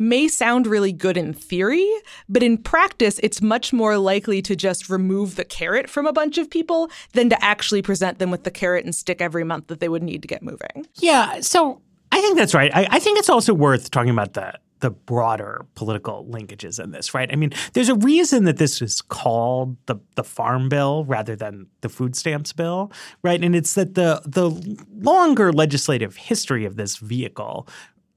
[0.00, 1.86] may sound really good in theory,
[2.26, 6.38] but in practice, it's much more likely to just remove the carrot from a bunch
[6.38, 9.78] of people than to actually present them with the carrot and stick every month that
[9.78, 10.86] they would need to get moving.
[10.94, 11.42] Yeah.
[11.42, 11.82] So
[12.20, 12.70] I think that's right.
[12.74, 17.14] I, I think it's also worth talking about the the broader political linkages in this,
[17.14, 17.30] right?
[17.32, 21.66] I mean, there's a reason that this is called the the farm bill rather than
[21.80, 23.42] the food stamps bill, right?
[23.42, 24.50] And it's that the the
[24.98, 27.66] longer legislative history of this vehicle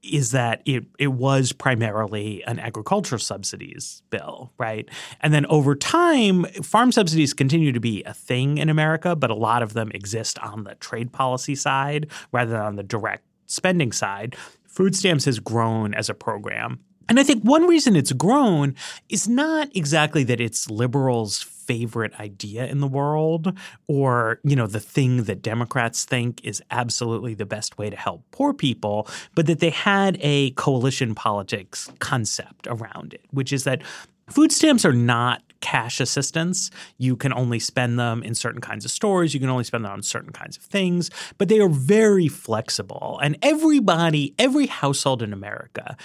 [0.02, 4.86] is that it it was primarily an agricultural subsidies bill, right?
[5.20, 9.34] And then over time, farm subsidies continue to be a thing in America, but a
[9.34, 13.92] lot of them exist on the trade policy side rather than on the direct spending
[13.92, 14.36] side,
[14.66, 16.80] food stamps has grown as a program.
[17.08, 18.74] And I think one reason it's grown
[19.08, 24.80] is not exactly that it's liberals' favorite idea in the world or, you know, the
[24.80, 29.60] thing that Democrats think is absolutely the best way to help poor people, but that
[29.60, 33.82] they had a coalition politics concept around it, which is that
[34.30, 36.70] food stamps are not cash assistance.
[36.98, 39.32] You can only spend them in certain kinds of stores.
[39.32, 43.18] You can only spend them on certain kinds of things, but they are very flexible.
[43.22, 45.96] And everybody, every household in America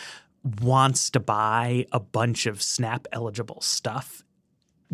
[0.62, 4.24] wants to buy a bunch of SNAP eligible stuff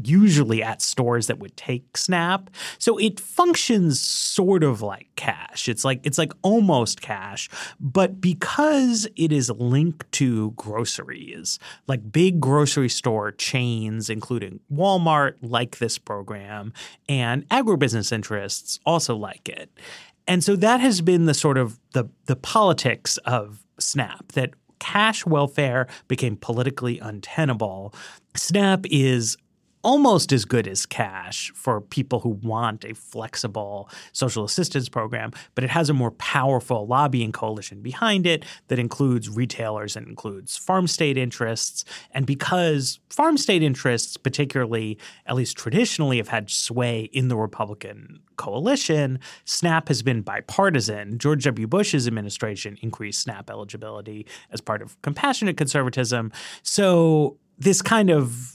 [0.04, 2.50] usually at stores that would take Snap.
[2.78, 5.70] So it functions sort of like cash.
[5.70, 12.40] It's like it's like almost cash, but because it is linked to groceries, like big
[12.40, 16.74] grocery store chains including Walmart like this program
[17.08, 19.70] and agribusiness interests also like it.
[20.28, 25.26] And so that has been the sort of the the politics of Snap that cash
[25.26, 27.94] welfare became politically untenable.
[28.36, 29.38] SNAP is
[29.86, 35.64] almost as good as cash for people who want a flexible social assistance program, but
[35.64, 40.88] it has a more powerful lobbying coalition behind it that includes retailers and includes farm
[40.88, 41.86] state interests.
[42.10, 48.22] And because farm state interests, particularly, at least traditionally, have had sway in the Republican
[48.38, 51.20] coalition, SNAP has been bipartisan.
[51.20, 51.68] George W.
[51.68, 56.32] Bush's administration increased SNAP eligibility as part of compassionate conservatism.
[56.64, 58.55] So this kind of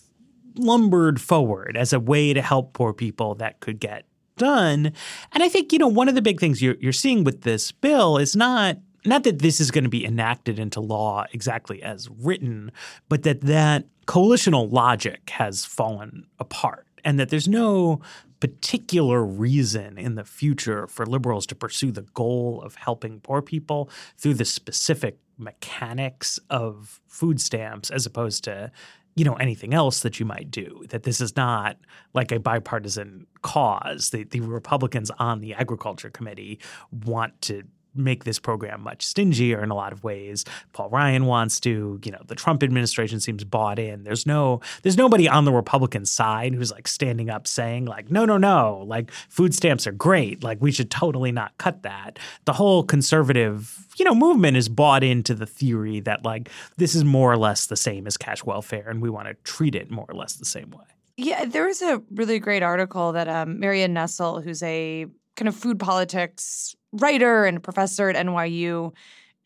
[0.56, 4.04] lumbered forward as a way to help poor people that could get
[4.36, 4.92] done.
[5.32, 7.72] And I think, you know, one of the big things you're, you're seeing with this
[7.72, 12.08] bill is not not that this is going to be enacted into law exactly as
[12.18, 12.70] written,
[13.08, 18.00] but that that coalitional logic has fallen apart and that there's no
[18.40, 23.90] particular reason in the future for liberals to pursue the goal of helping poor people
[24.16, 28.70] through the specific mechanics of food stamps as opposed to
[29.16, 31.76] you know anything else that you might do that this is not
[32.14, 34.10] like a bipartisan cause.
[34.10, 39.70] The, the republicans on the agriculture committee want to make this program much stingier in
[39.70, 40.44] a lot of ways.
[40.72, 44.04] Paul Ryan wants to, you know, the Trump administration seems bought in.
[44.04, 48.24] There's no there's nobody on the Republican side who's like standing up saying like no
[48.24, 52.18] no no, like food stamps are great, like we should totally not cut that.
[52.44, 57.04] The whole conservative, you know, movement is bought into the theory that like this is
[57.04, 60.06] more or less the same as cash welfare and we want to treat it more
[60.08, 60.84] or less the same way.
[61.16, 65.06] Yeah, there was a really great article that um, Marion Nestle, who's a
[65.40, 68.92] kind of food politics writer and professor at NYU.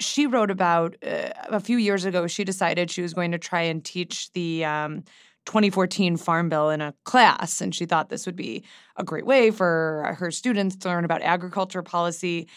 [0.00, 3.62] She wrote about uh, a few years ago, she decided she was going to try
[3.62, 5.04] and teach the um,
[5.46, 7.60] 2014 Farm Bill in a class.
[7.60, 8.64] And she thought this would be
[8.96, 12.48] a great way for her students to learn about agriculture policy.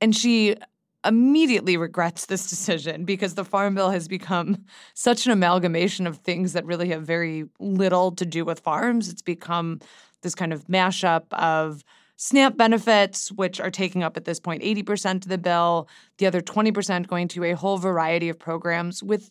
[0.00, 0.56] And she
[1.04, 6.54] immediately regrets this decision because the Farm Bill has become such an amalgamation of things
[6.54, 9.10] that really have very little to do with farms.
[9.10, 9.80] It's become
[10.22, 11.84] this kind of mashup of
[12.16, 16.40] SNAP benefits, which are taking up at this point 80% of the bill, the other
[16.40, 19.30] 20% going to a whole variety of programs with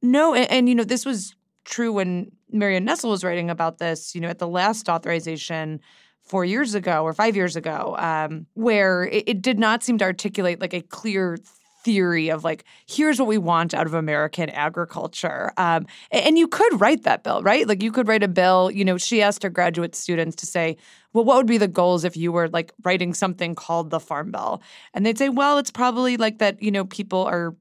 [0.00, 4.14] no, and, and you know, this was true when Marion Nestle was writing about this,
[4.14, 5.80] you know, at the last authorization
[6.22, 10.04] four years ago or five years ago, um, where it, it did not seem to
[10.04, 11.38] articulate like a clear
[11.84, 15.52] theory of like here's what we want out of american agriculture.
[15.56, 17.66] Um, and you could write that bill right?
[17.66, 20.76] Like you could write a bill you know she asked her graduate students to say
[21.12, 24.30] well what would be the goals if you were like writing something called the farm
[24.30, 24.62] bill?
[24.94, 27.54] And they'd say well it's probably like that you know people are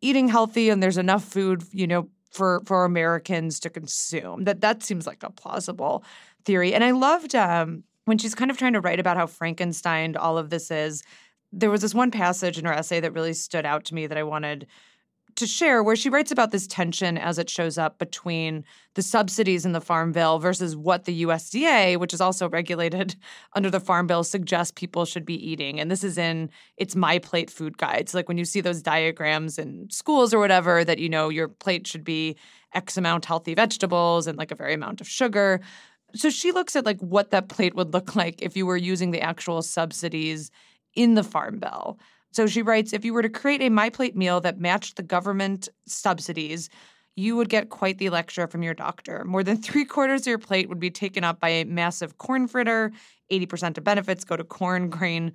[0.00, 4.44] eating healthy and there's enough food you know for for americans to consume.
[4.44, 6.04] That that seems like a plausible
[6.44, 6.74] theory.
[6.74, 10.38] And i loved um, when she's kind of trying to write about how frankenstein all
[10.38, 11.02] of this is
[11.52, 14.18] there was this one passage in her essay that really stood out to me that
[14.18, 14.66] I wanted
[15.38, 19.64] to share where she writes about this tension as it shows up between the subsidies
[19.64, 23.14] in the farm bill versus what the USDA, which is also regulated
[23.54, 25.78] under the farm bill, suggests people should be eating.
[25.78, 28.14] And this is in its My Plate food guides.
[28.14, 31.86] Like when you see those diagrams in schools or whatever, that you know your plate
[31.86, 32.36] should be
[32.74, 35.60] X amount healthy vegetables and like a very amount of sugar.
[36.14, 39.12] So she looks at like what that plate would look like if you were using
[39.12, 40.50] the actual subsidies
[40.94, 41.98] in the Farm Bill.
[42.38, 45.02] So she writes if you were to create a My Plate meal that matched the
[45.02, 46.70] government subsidies,
[47.16, 49.24] you would get quite the lecture from your doctor.
[49.24, 52.46] More than three quarters of your plate would be taken up by a massive corn
[52.46, 52.92] fritter.
[53.32, 55.32] 80% of benefits go to corn, grain,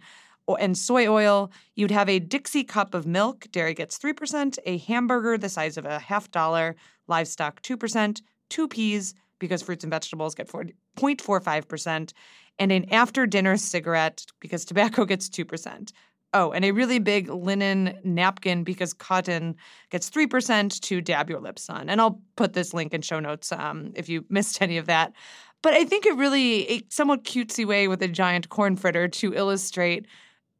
[0.47, 1.51] and soy oil.
[1.75, 5.83] You'd have a Dixie cup of milk, dairy gets 3%, a hamburger the size of
[5.83, 6.73] a half dollar,
[7.09, 12.13] livestock 2%, two peas, because fruits and vegetables get 0.45%,
[12.59, 15.91] and an after dinner cigarette because tobacco gets 2%.
[16.35, 19.55] Oh, and a really big linen napkin because cotton
[19.91, 21.89] gets 3% to dab your lips on.
[21.89, 25.13] And I'll put this link in show notes um, if you missed any of that.
[25.61, 29.33] But I think it really, a somewhat cutesy way with a giant corn fritter to
[29.33, 30.07] illustrate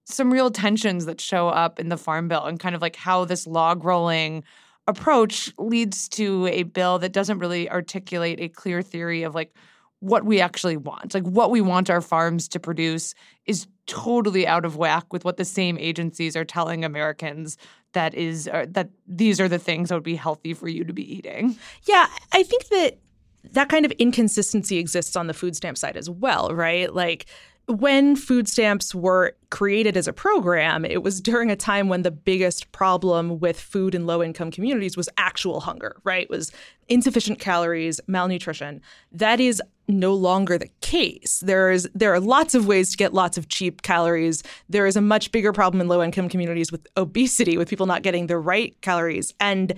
[0.05, 3.25] some real tensions that show up in the Farm Bill and kind of like how
[3.25, 4.43] this log rolling
[4.87, 9.53] approach leads to a bill that doesn't really articulate a clear theory of like
[9.99, 11.13] what we actually want.
[11.13, 13.13] Like what we want our farms to produce
[13.45, 17.57] is totally out of whack with what the same agencies are telling Americans
[17.93, 20.93] that is uh, that these are the things that would be healthy for you to
[20.93, 21.57] be eating.
[21.83, 22.97] Yeah, I think that
[23.51, 26.93] that kind of inconsistency exists on the food stamp side as well, right?
[26.93, 27.25] Like
[27.67, 32.11] when food stamps were created as a program, it was during a time when the
[32.11, 36.23] biggest problem with food in low income communities was actual hunger, right?
[36.23, 36.51] It was
[36.89, 38.81] insufficient calories, malnutrition.
[39.11, 41.41] That is no longer the case.
[41.45, 44.43] There is there are lots of ways to get lots of cheap calories.
[44.69, 48.03] There is a much bigger problem in low income communities with obesity, with people not
[48.03, 49.33] getting the right calories.
[49.39, 49.73] And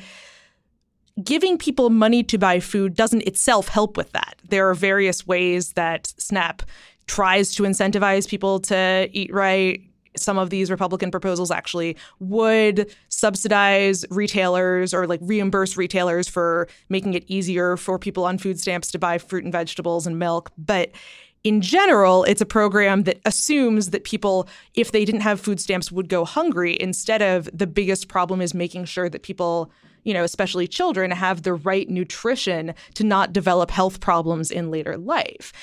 [1.23, 4.35] giving people money to buy food doesn't itself help with that.
[4.47, 6.63] There are various ways that SNAP
[7.07, 9.81] tries to incentivize people to eat right.
[10.17, 17.13] Some of these Republican proposals actually would subsidize retailers or like reimburse retailers for making
[17.13, 20.51] it easier for people on food stamps to buy fruit and vegetables and milk.
[20.57, 20.91] But
[21.45, 25.91] in general, it's a program that assumes that people, if they didn't have food stamps,
[25.91, 29.71] would go hungry instead of the biggest problem is making sure that people,
[30.03, 34.97] you know, especially children, have the right nutrition to not develop health problems in later
[34.97, 35.53] life.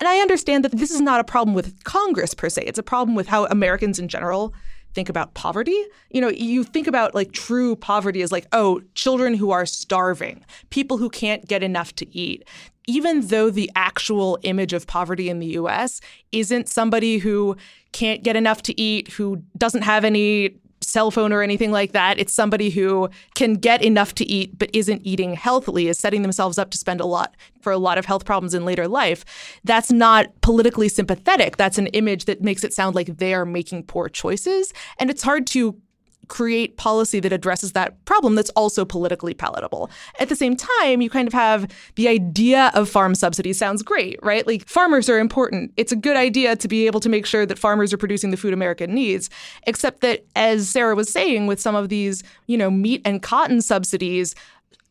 [0.00, 2.82] And I understand that this is not a problem with Congress per se, it's a
[2.82, 4.54] problem with how Americans in general
[4.94, 5.84] think about poverty.
[6.10, 10.44] You know, you think about like true poverty as like, oh, children who are starving,
[10.70, 12.48] people who can't get enough to eat.
[12.86, 16.00] Even though the actual image of poverty in the US
[16.32, 17.56] isn't somebody who
[17.92, 20.56] can't get enough to eat, who doesn't have any
[20.90, 22.18] cell phone or anything like that.
[22.18, 26.58] It's somebody who can get enough to eat but isn't eating healthily, is setting themselves
[26.58, 29.24] up to spend a lot for a lot of health problems in later life.
[29.64, 31.56] That's not politically sympathetic.
[31.56, 34.72] That's an image that makes it sound like they are making poor choices.
[34.98, 35.80] And it's hard to
[36.28, 39.90] create policy that addresses that problem that's also politically palatable.
[40.18, 44.18] At the same time, you kind of have the idea of farm subsidies sounds great,
[44.22, 44.46] right?
[44.46, 45.72] Like farmers are important.
[45.76, 48.36] It's a good idea to be able to make sure that farmers are producing the
[48.36, 49.28] food America needs,
[49.66, 53.60] except that as Sarah was saying with some of these, you know, meat and cotton
[53.60, 54.34] subsidies,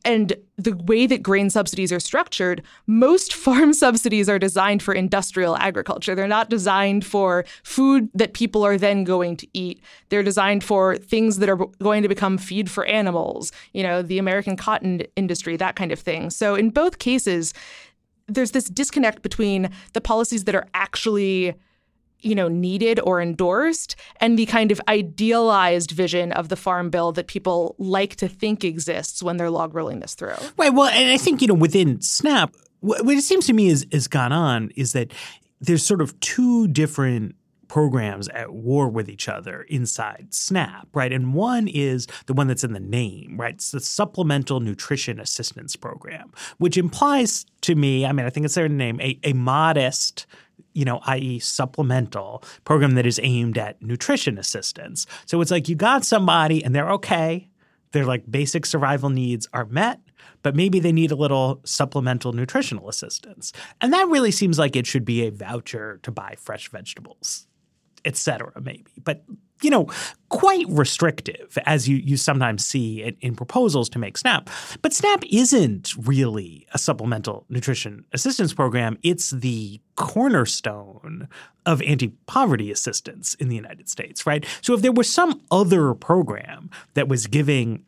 [0.05, 5.57] and the way that grain subsidies are structured, most farm subsidies are designed for industrial
[5.57, 6.15] agriculture.
[6.15, 9.81] They're not designed for food that people are then going to eat.
[10.09, 14.17] They're designed for things that are going to become feed for animals, you know, the
[14.17, 16.29] American cotton industry, that kind of thing.
[16.29, 17.53] So in both cases,
[18.27, 21.55] there's this disconnect between the policies that are actually
[22.21, 27.11] you know needed or endorsed and the kind of idealized vision of the farm bill
[27.11, 31.09] that people like to think exists when they're log rolling this through right well and
[31.11, 34.69] i think you know within snap what it seems to me is has gone on
[34.75, 35.11] is that
[35.61, 37.35] there's sort of two different
[37.69, 41.13] programs at war with each other inside SNAP, right?
[41.13, 43.53] And one is the one that's in the name, right?
[43.53, 48.55] It's the Supplemental Nutrition Assistance Program, which implies to me, I mean, I think it's
[48.55, 50.25] their name, a, a modest
[50.79, 55.05] you know, i.e., supplemental program that is aimed at nutrition assistance.
[55.25, 57.49] So it's like you got somebody and they're okay.
[57.91, 59.99] Their like basic survival needs are met,
[60.41, 63.51] but maybe they need a little supplemental nutritional assistance.
[63.81, 67.45] And that really seems like it should be a voucher to buy fresh vegetables,
[68.05, 68.85] et cetera, maybe.
[69.03, 69.25] But
[69.61, 69.87] you know,
[70.29, 74.49] quite restrictive, as you, you sometimes see in, in, proposals to make SNAP.
[74.81, 78.97] But SNAP isn't really a supplemental nutrition assistance program.
[79.03, 81.27] It's the cornerstone
[81.65, 84.45] of anti poverty assistance in the United States, right?
[84.61, 87.83] So if there was some other program that was giving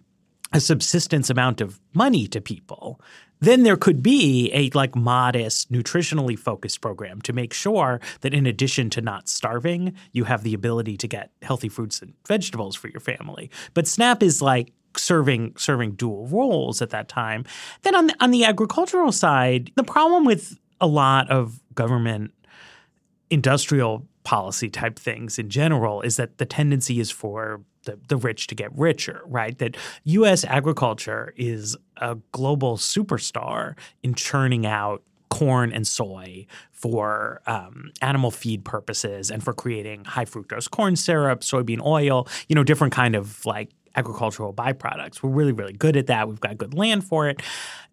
[0.54, 3.00] a subsistence amount of money to people,
[3.40, 8.46] then there could be a like modest nutritionally focused program to make sure that in
[8.46, 12.88] addition to not starving you have the ability to get healthy fruits and vegetables for
[12.90, 13.50] your family.
[13.74, 17.46] But snap is like serving serving dual roles at that time.
[17.82, 22.32] Then on the, on the agricultural side the problem with a lot of government
[23.30, 28.48] industrial policy type things in general is that the tendency is for the, the rich
[28.48, 29.58] to get richer, right?
[29.58, 37.92] That US agriculture is a global superstar in churning out corn and soy for um,
[38.02, 42.94] animal feed purposes and for creating high fructose corn syrup, soybean oil, you know, different
[42.94, 45.24] kind of like agricultural byproducts.
[45.24, 46.28] We're really, really good at that.
[46.28, 47.42] We've got good land for it.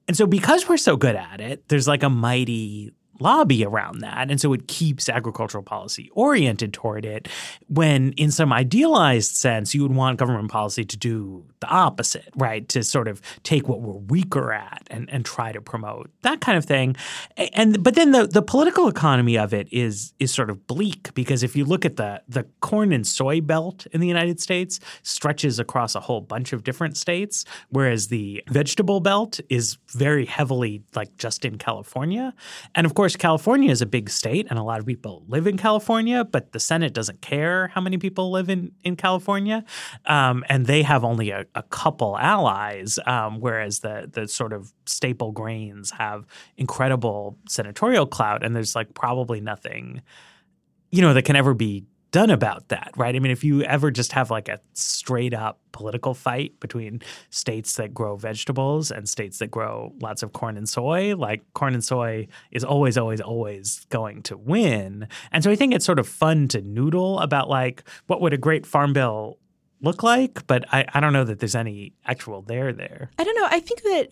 [0.09, 4.31] And so because we're so good at it, there's like a mighty lobby around that.
[4.31, 7.29] And so it keeps agricultural policy oriented toward it
[7.69, 12.69] when, in some idealized sense, you would want government policy to do the opposite, right?
[12.71, 16.57] To sort of take what we're weaker at and, and try to promote that kind
[16.57, 16.97] of thing.
[17.53, 21.43] And but then the, the political economy of it is is sort of bleak because
[21.43, 25.59] if you look at the the corn and soy belt in the United States stretches
[25.59, 31.17] across a whole bunch of different states, whereas the vegetable belt is very heavily like
[31.17, 32.33] just in California.
[32.75, 35.47] And of course course, California is a big state, and a lot of people live
[35.47, 39.65] in California, but the Senate doesn't care how many people live in, in California.
[40.05, 44.75] Um, and they have only a, a couple allies, um, whereas the, the sort of
[44.85, 46.27] staple grains have
[46.59, 50.03] incredible senatorial clout, and there's like probably nothing,
[50.91, 53.15] you know, that can ever be done about that, right?
[53.15, 57.77] I mean, if you ever just have like a straight up political fight between states
[57.77, 61.85] that grow vegetables and states that grow lots of corn and soy, like corn and
[61.85, 65.07] soy is always, always, always going to win.
[65.33, 68.39] And so I think it's sort of fun to noodle about like what would a
[68.39, 69.39] great farm bill
[69.81, 73.11] look like, but I, I don't know that there's any actual there there.
[73.19, 73.49] I don't know.
[73.51, 74.09] I think that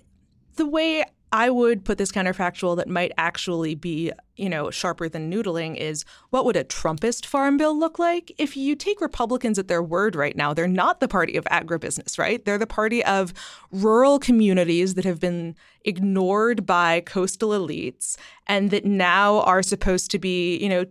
[0.57, 5.31] The way I would put this counterfactual that might actually be, you know, sharper than
[5.31, 8.33] noodling is what would a Trumpist farm bill look like?
[8.39, 12.19] If you take Republicans at their word right now, they're not the party of agribusiness,
[12.19, 12.45] right?
[12.45, 13.35] They're the party of
[13.73, 18.17] rural communities that have been ignored by coastal elites
[18.47, 20.87] and that now are supposed to be, you know,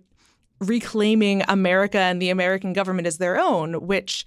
[0.59, 4.25] reclaiming America and the American government as their own, which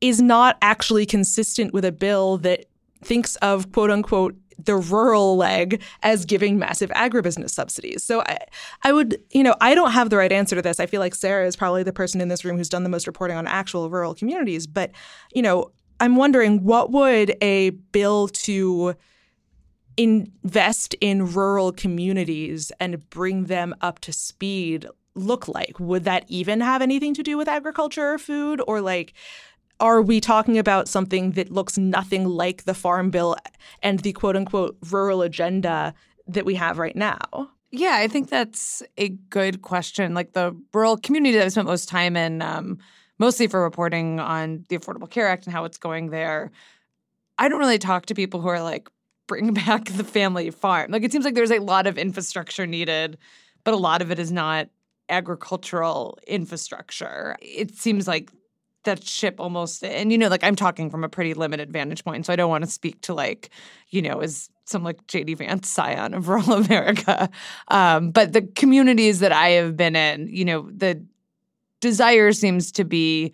[0.00, 2.66] is not actually consistent with a bill that
[3.02, 8.02] thinks of quote unquote the rural leg as giving massive agribusiness subsidies.
[8.02, 8.38] So I,
[8.82, 10.80] I would, you know, I don't have the right answer to this.
[10.80, 13.06] I feel like Sarah is probably the person in this room who's done the most
[13.06, 14.66] reporting on actual rural communities.
[14.66, 14.90] But,
[15.32, 18.94] you know, I'm wondering what would a bill to
[19.96, 25.78] invest in rural communities and bring them up to speed look like?
[25.80, 28.62] Would that even have anything to do with agriculture or food?
[28.66, 29.12] Or like,
[29.80, 33.36] are we talking about something that looks nothing like the Farm Bill
[33.82, 35.94] and the quote unquote rural agenda
[36.26, 37.50] that we have right now?
[37.70, 40.14] Yeah, I think that's a good question.
[40.14, 42.78] Like the rural community that I spent most time in, um,
[43.18, 46.50] mostly for reporting on the Affordable Care Act and how it's going there,
[47.38, 48.88] I don't really talk to people who are like,
[49.26, 50.90] bring back the family farm.
[50.90, 53.18] Like it seems like there's a lot of infrastructure needed,
[53.64, 54.68] but a lot of it is not
[55.10, 57.36] agricultural infrastructure.
[57.40, 58.30] It seems like
[58.88, 62.26] that ship almost and you know like i'm talking from a pretty limited vantage point
[62.26, 63.50] so i don't want to speak to like
[63.90, 67.28] you know as some like jd vance scion of rural america
[67.68, 71.02] um, but the communities that i have been in you know the
[71.80, 73.32] desire seems to be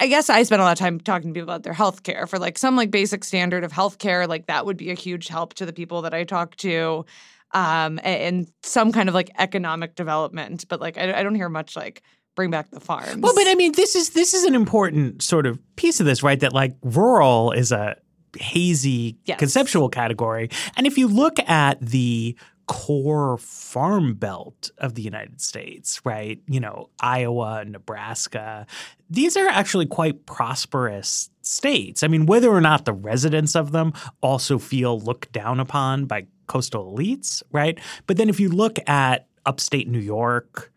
[0.00, 2.26] I guess I spend a lot of time talking to people about their health care
[2.26, 4.26] for like some like basic standard of health care.
[4.26, 7.04] Like that would be a huge help to the people that I talk to.
[7.52, 10.64] Um, and, and some kind of like economic development.
[10.68, 12.02] But like I, I don't hear much like
[12.34, 13.16] bring back the farms.
[13.18, 16.22] Well, but I mean, this is this is an important sort of piece of this,
[16.22, 16.38] right?
[16.40, 17.96] That like rural is a
[18.38, 19.38] hazy Yes.
[19.38, 26.00] conceptual category, and if you look at the core farm belt of the United States,
[26.04, 26.40] right?
[26.48, 28.66] You know, Iowa, Nebraska,
[29.10, 32.02] these are actually quite prosperous states.
[32.02, 36.26] I mean, whether or not the residents of them also feel looked down upon by
[36.46, 37.78] coastal elites, right?
[38.06, 40.72] But then if you look at upstate New York,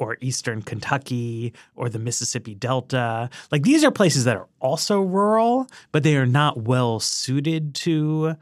[0.00, 3.28] or eastern Kentucky or the Mississippi Delta.
[3.52, 8.34] Like these are places that are also rural, but they are not well suited to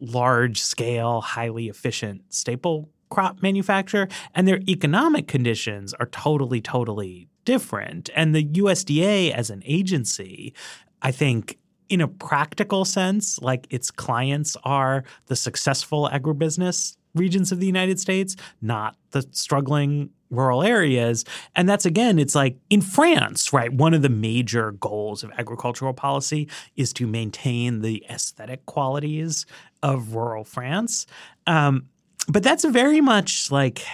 [0.00, 4.08] large scale, highly efficient staple crop manufacture.
[4.34, 8.10] And their economic conditions are totally, totally different.
[8.16, 10.52] And the USDA as an agency,
[11.02, 11.56] I think,
[11.88, 18.00] in a practical sense, like its clients are the successful agribusiness regions of the United
[18.00, 21.24] States, not the struggling rural areas.
[21.54, 23.72] And that's again, it's like in France, right?
[23.72, 29.46] One of the major goals of agricultural policy is to maintain the aesthetic qualities
[29.82, 31.06] of rural France.
[31.46, 31.88] Um,
[32.28, 33.84] but that's very much like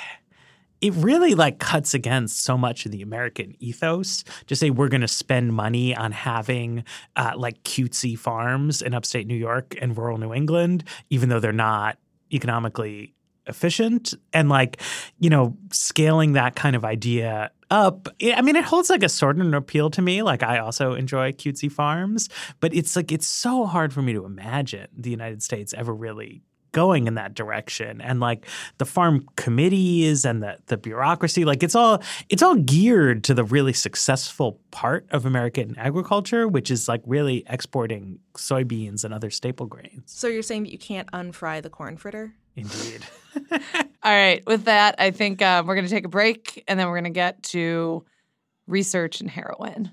[0.83, 5.01] it really like cuts against so much of the American ethos to say we're going
[5.01, 6.83] to spend money on having
[7.15, 11.53] uh, like cutesy farms in upstate New York and rural New England, even though they're
[11.53, 11.99] not
[12.33, 13.15] economically
[13.47, 14.81] efficient and like
[15.19, 19.37] you know scaling that kind of idea up i mean it holds like a sort
[19.37, 20.23] of an appeal to me.
[20.23, 22.29] Like i also enjoy cutesy farms
[22.61, 26.43] but it's like it's so hard for me to imagine the united states ever really
[26.73, 28.01] going in that direction.
[28.01, 28.47] And like
[28.79, 33.45] the farm committees and the the bureaucracy like it's all it's all geared to the
[33.45, 39.67] really successful part of American agriculture which is like really exporting soybeans and other staple
[39.67, 40.03] grains.
[40.07, 42.35] So you're saying that you can't unfry the corn fritter?
[42.55, 43.01] indeed
[44.03, 46.89] All right, with that, I think uh, we're going to take a break and then
[46.89, 48.05] we're going to get to
[48.67, 49.91] research and heroin.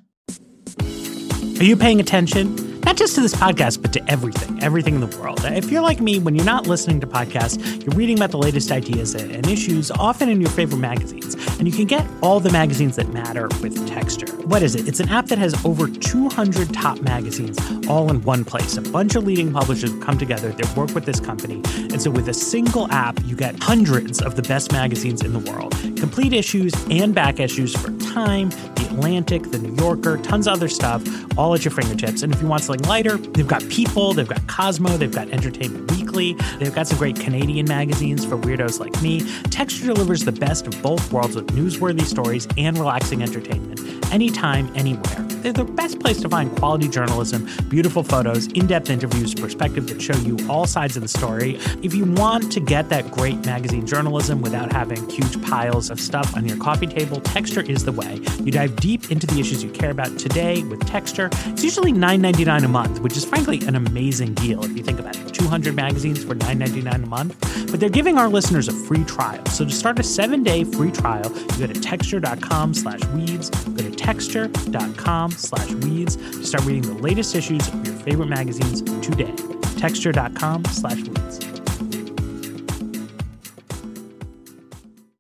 [1.60, 2.79] Are you paying attention?
[2.86, 5.40] Not just to this podcast, but to everything, everything in the world.
[5.44, 8.72] If you're like me, when you're not listening to podcasts, you're reading about the latest
[8.72, 11.36] ideas and issues, often in your favorite magazines.
[11.60, 14.28] And you can get all the magazines that matter with Texture.
[14.48, 14.88] What is it?
[14.88, 18.78] It's an app that has over 200 top magazines all in one place.
[18.78, 21.62] A bunch of leading publishers come together that work with this company.
[21.76, 25.52] And so with a single app, you get hundreds of the best magazines in the
[25.52, 30.54] world, complete issues and back issues for Time, The Atlantic, The New Yorker, tons of
[30.54, 31.04] other stuff,
[31.38, 32.24] all at your fingertips.
[32.24, 36.34] And if you want lighter, they've got People, they've got Cosmo, they've got Entertainment Weekly,
[36.60, 39.22] they've got some great Canadian magazines for weirdos like me.
[39.44, 43.80] Texture delivers the best of both worlds with newsworthy stories and relaxing entertainment
[44.12, 45.29] anytime, anywhere.
[45.42, 50.02] They're the best place to find quality journalism, beautiful photos, in depth interviews, perspective that
[50.02, 51.60] show you all sides of the story.
[51.82, 56.36] If you want to get that great magazine journalism without having huge piles of stuff
[56.36, 58.20] on your coffee table, Texture is the way.
[58.44, 61.30] You dive deep into the issues you care about today with Texture.
[61.48, 65.16] It's usually $9.99 a month, which is frankly an amazing deal if you think about
[65.16, 65.34] it.
[65.34, 67.72] 200 magazines for $9.99 a month.
[67.72, 69.46] But they're giving our listeners a free trial.
[69.48, 73.50] So to start a seven-day free trial, you go to texture.com slash weeds.
[73.50, 78.82] Go to texture.com slash weeds to start reading the latest issues of your favorite magazines
[79.06, 79.34] today.
[79.78, 81.40] Texture.com slash weeds.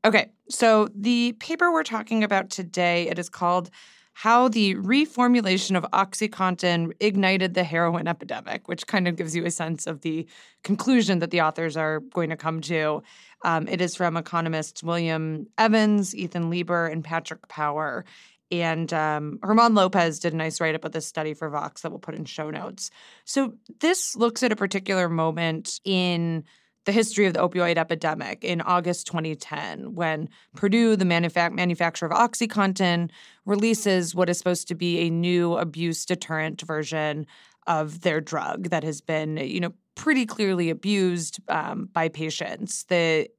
[0.06, 3.70] Okay, so the paper we're talking about today, it is called
[4.14, 9.52] How the Reformulation of OxyContin Ignited the Heroin Epidemic, which kind of gives you a
[9.52, 10.26] sense of the
[10.64, 13.04] conclusion that the authors are going to come to.
[13.44, 18.06] Um, it is from economists William Evans, Ethan Lieber, and Patrick Power.
[18.52, 21.92] And um, German Lopez did a nice write up of this study for Vox that
[21.92, 22.90] we'll put in show notes.
[23.26, 26.44] So this looks at a particular moment in
[26.86, 32.18] the history of the opioid epidemic in August 2010 when Purdue, the manufa- manufacturer of
[32.18, 33.12] OxyContin,
[33.46, 37.28] releases what is supposed to be a new abuse deterrent version
[37.68, 42.86] of their drug that has been, you know, pretty clearly abused um, by patients.
[42.86, 43.30] The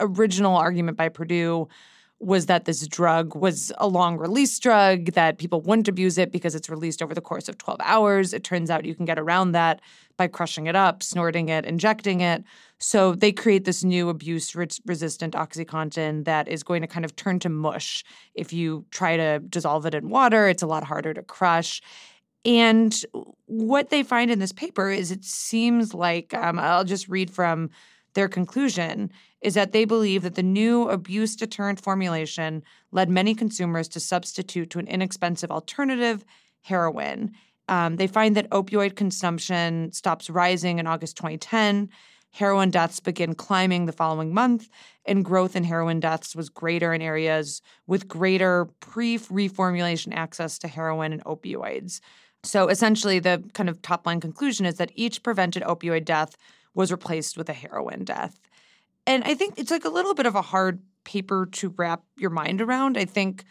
[0.00, 1.68] original argument by Purdue
[2.20, 6.54] was that this drug was a long release drug, that people wouldn't abuse it because
[6.54, 8.32] it's released over the course of 12 hours.
[8.32, 9.80] It turns out you can get around that
[10.16, 12.44] by crushing it up, snorting it, injecting it.
[12.78, 17.40] So they create this new abuse resistant Oxycontin that is going to kind of turn
[17.40, 18.04] to mush.
[18.34, 21.82] If you try to dissolve it in water, it's a lot harder to crush.
[22.44, 22.94] And
[23.46, 27.70] what they find in this paper is it seems like, um, I'll just read from
[28.14, 29.10] their conclusion
[29.44, 34.70] is that they believe that the new abuse deterrent formulation led many consumers to substitute
[34.70, 36.24] to an inexpensive alternative,
[36.62, 37.30] heroin.
[37.68, 41.90] Um, they find that opioid consumption stops rising in August 2010.
[42.30, 44.70] Heroin deaths begin climbing the following month,
[45.04, 50.68] and growth in heroin deaths was greater in areas with greater pre reformulation access to
[50.68, 52.00] heroin and opioids.
[52.42, 56.36] So essentially, the kind of top line conclusion is that each prevented opioid death
[56.74, 58.40] was replaced with a heroin death.
[59.06, 62.30] And I think it's like a little bit of a hard paper to wrap your
[62.30, 62.96] mind around.
[62.96, 63.44] I think,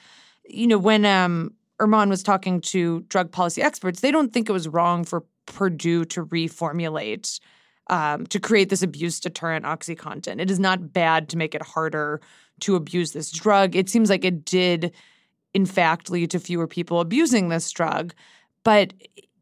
[0.46, 4.54] you know, when um, German was talking to drug policy experts, they don't think it
[4.54, 7.40] was wrong for Purdue to reformulate
[7.90, 10.40] um, to create this abuse deterrent OxyContin.
[10.40, 12.22] It is not bad to make it harder
[12.62, 13.76] to abuse this drug.
[13.76, 14.94] It seems like it did,
[15.54, 18.14] in fact, lead to fewer people abusing this drug.
[18.64, 18.94] But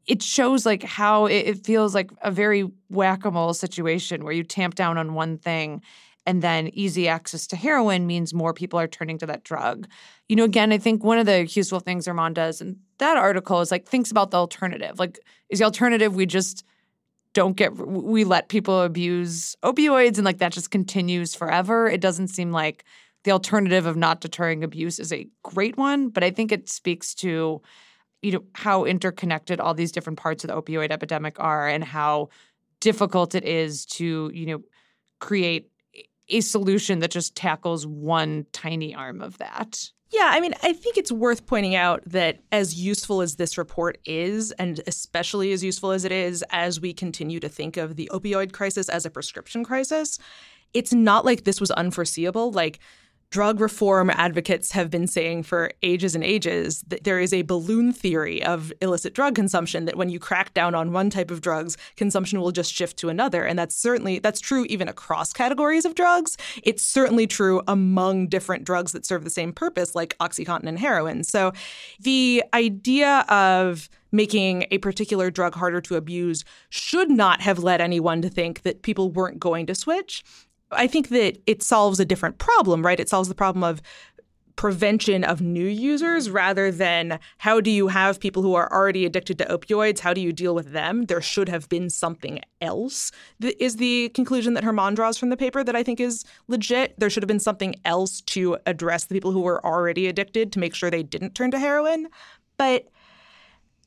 [0.07, 4.97] it shows like how it, feels like a very whack-a-mole situation where you tamp down
[4.97, 5.81] on one thing
[6.25, 9.87] and then easy access to heroin means more people are turning to that drug.
[10.29, 13.61] You know, again, I think one of the useful things German does in that article
[13.61, 14.99] is like thinks about the alternative.
[14.99, 16.63] Like, is the alternative we just
[17.33, 21.87] don't get we let people abuse opioids and like that just continues forever?
[21.87, 22.83] It doesn't seem like
[23.23, 27.13] the alternative of not deterring abuse is a great one, but I think it speaks
[27.15, 27.61] to
[28.21, 32.29] you know how interconnected all these different parts of the opioid epidemic are and how
[32.79, 34.61] difficult it is to you know
[35.19, 35.69] create
[36.29, 39.91] a solution that just tackles one tiny arm of that.
[40.11, 43.97] Yeah, I mean, I think it's worth pointing out that as useful as this report
[44.05, 48.09] is, and especially as useful as it is as we continue to think of the
[48.11, 50.19] opioid crisis as a prescription crisis,
[50.73, 52.51] it's not like this was unforeseeable.
[52.51, 52.79] Like,
[53.31, 57.93] drug reform advocates have been saying for ages and ages that there is a balloon
[57.93, 61.77] theory of illicit drug consumption that when you crack down on one type of drugs
[61.95, 63.45] consumption will just shift to another.
[63.45, 66.37] And that's certainly that's true even across categories of drugs.
[66.63, 71.23] It's certainly true among different drugs that serve the same purpose like oxycontin and heroin.
[71.23, 71.53] So
[72.01, 78.21] the idea of making a particular drug harder to abuse should not have led anyone
[78.21, 80.21] to think that people weren't going to switch.
[80.71, 82.99] I think that it solves a different problem, right?
[82.99, 83.81] It solves the problem of
[84.55, 89.37] prevention of new users rather than how do you have people who are already addicted
[89.39, 89.99] to opioids?
[89.99, 91.05] How do you deal with them?
[91.05, 93.11] There should have been something else
[93.41, 96.93] is the conclusion that German draws from the paper that I think is legit.
[96.99, 100.59] There should have been something else to address the people who were already addicted to
[100.59, 102.07] make sure they didn't turn to heroin.
[102.57, 102.87] But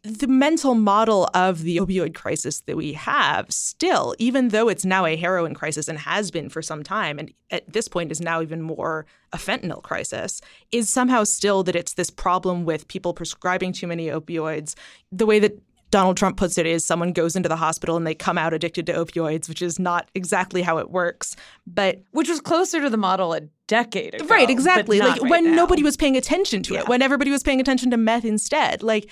[0.05, 5.07] the mental model of the opioid crisis that we have still, even though it's now
[5.07, 8.43] a heroin crisis and has been for some time, and at this point is now
[8.43, 13.73] even more a fentanyl crisis, is somehow still that it's this problem with people prescribing
[13.73, 14.75] too many opioids.
[15.11, 15.59] The way that
[15.91, 18.85] Donald Trump puts it is someone goes into the hospital and they come out addicted
[18.87, 21.37] to opioids, which is not exactly how it works.
[21.67, 24.27] But which was closer to the model a decade ago.
[24.27, 24.99] Right, exactly.
[24.99, 25.55] Like right when now.
[25.55, 26.81] nobody was paying attention to Yeah.
[26.81, 28.83] it, when everybody was paying attention to meth instead.
[28.83, 29.09] Like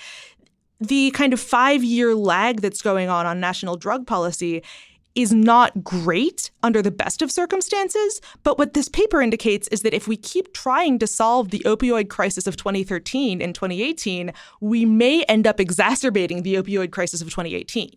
[0.79, 4.63] the kind of five year lag that's going on on national drug policy
[5.15, 8.19] is not great under the best of circumstances.
[8.43, 12.09] But what this paper indicates is that if we keep trying to solve the opioid
[12.09, 17.91] crisis of 2013 and 2018, we may end up exacerbating the opioid crisis of 2018.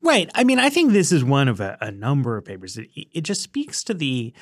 [0.00, 0.30] Right.
[0.34, 2.76] I mean, I think this is one of a, a number of papers.
[2.76, 4.32] It, it just speaks to the,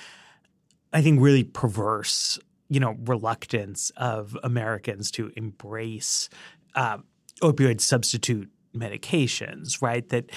[0.92, 6.28] I think, really perverse, you know, reluctance of Americans to embrace
[6.74, 6.98] uh,
[7.42, 10.08] opioid substitute medications, right?
[10.08, 10.30] That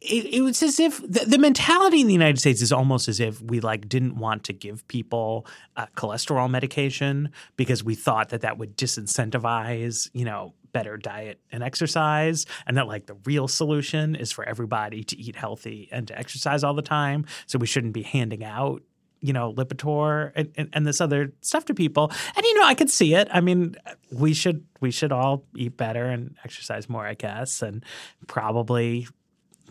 [0.00, 3.18] it, it, was as if the, the, mentality in the United States is almost as
[3.18, 5.44] if we like didn't want to give people
[5.76, 11.64] uh, cholesterol medication because we thought that that would disincentivize, you know, better diet and
[11.64, 16.16] exercise, and that like the real solution is for everybody to eat healthy and to
[16.16, 17.24] exercise all the time.
[17.46, 18.82] So we shouldn't be handing out
[19.20, 22.10] you know, Lipitor and, and, and, this other stuff to people.
[22.36, 23.28] And you know, I could see it.
[23.32, 23.74] I mean,
[24.12, 27.84] we should we should all eat better and exercise more, I guess, and
[28.26, 29.08] probably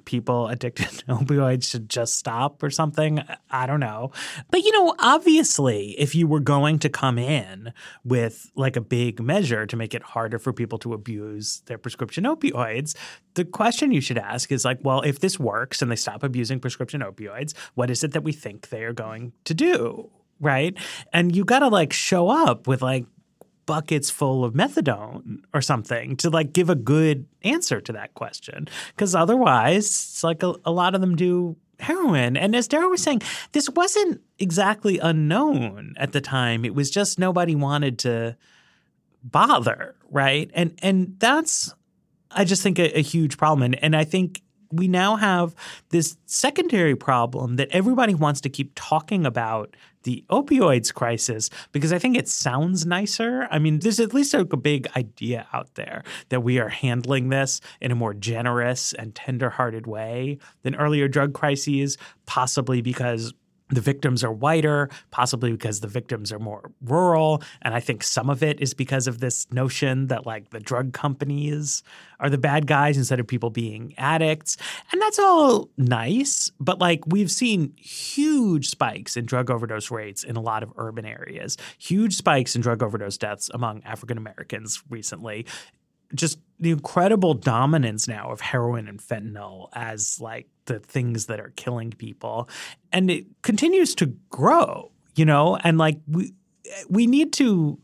[0.08, 3.22] people addicted to opioids should just stop or something.
[3.52, 4.12] I don't know.
[4.50, 7.74] But, you know, obviously, if you were going to come in
[8.06, 12.24] with like a big measure to make it harder for people to abuse their prescription
[12.24, 12.96] opioids,
[13.34, 16.62] the question you should ask is like, well, if this works and they stop abusing
[16.62, 20.10] prescription opioids, what is it that we think they are going to do?
[20.40, 20.78] Right.
[21.12, 23.06] And you got to like show up with like
[23.68, 28.68] buckets full of methadone or something to like give a good answer to that question.
[28.96, 32.36] Because otherwise, it's like a, a, lot of them do heroin.
[32.36, 36.66] And as Dara was saying, this wasn't exactly unknown at the time.
[36.66, 38.36] It was just nobody wanted to
[39.24, 40.50] bother, right?
[40.56, 41.76] And and that's
[42.32, 43.64] I just think a, a huge problem.
[43.64, 44.42] And, and I think
[44.72, 45.56] we now have
[45.90, 49.76] this secondary problem that everybody wants to keep talking about
[50.08, 53.46] the opioids crisis because I think it sounds nicer.
[53.52, 57.60] I mean, there's at least a big idea out there that we are handling this
[57.82, 63.34] in a more generous and tenderhearted way than earlier drug crises, possibly because
[63.70, 67.44] the victims are whiter, possibly because the victims are more rural.
[67.62, 70.94] And I think some of it is because of this notion that like the drug
[70.94, 71.84] companies
[72.20, 74.58] are the bad guys instead of people being addicts.
[74.92, 76.52] And that's all nice.
[76.60, 81.06] But like we've seen huge spikes in drug overdose rates in a lot of urban
[81.06, 85.46] areas, huge spikes in drug overdose deaths among African Americans recently
[86.16, 91.54] just the incredible dominance now of heroin and fentanyl as like the things that are
[91.56, 92.50] killing people
[92.92, 96.34] and it continues to grow you know and like we
[96.90, 97.80] we need to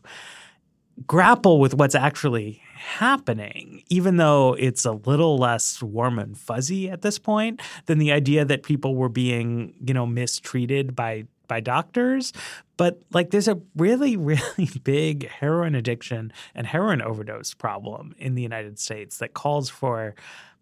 [1.06, 7.02] grapple with what's actually happening even though it's a little less warm and fuzzy at
[7.02, 12.32] this point than the idea that people were being you know mistreated by by doctors.
[12.76, 18.42] But like there's a really, really big heroin addiction and heroin overdose problem in the
[18.42, 20.14] United States that calls for,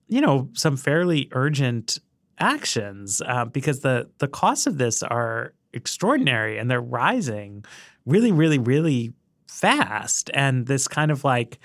[0.09, 1.99] you know, some fairly urgent
[2.39, 7.65] actions uh, because the the costs of this are extraordinary and they're rising
[8.05, 9.13] really, really, really
[9.47, 10.31] fast.
[10.35, 11.59] And this kind of like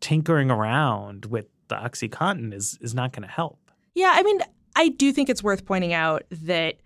[0.00, 3.58] tinkering around with the OxyContin is is not going to help.
[3.94, 4.40] Yeah, I mean,
[4.74, 6.76] I do think it's worth pointing out that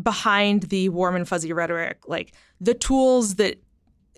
[0.00, 3.62] behind the warm and fuzzy rhetoric, like the tools that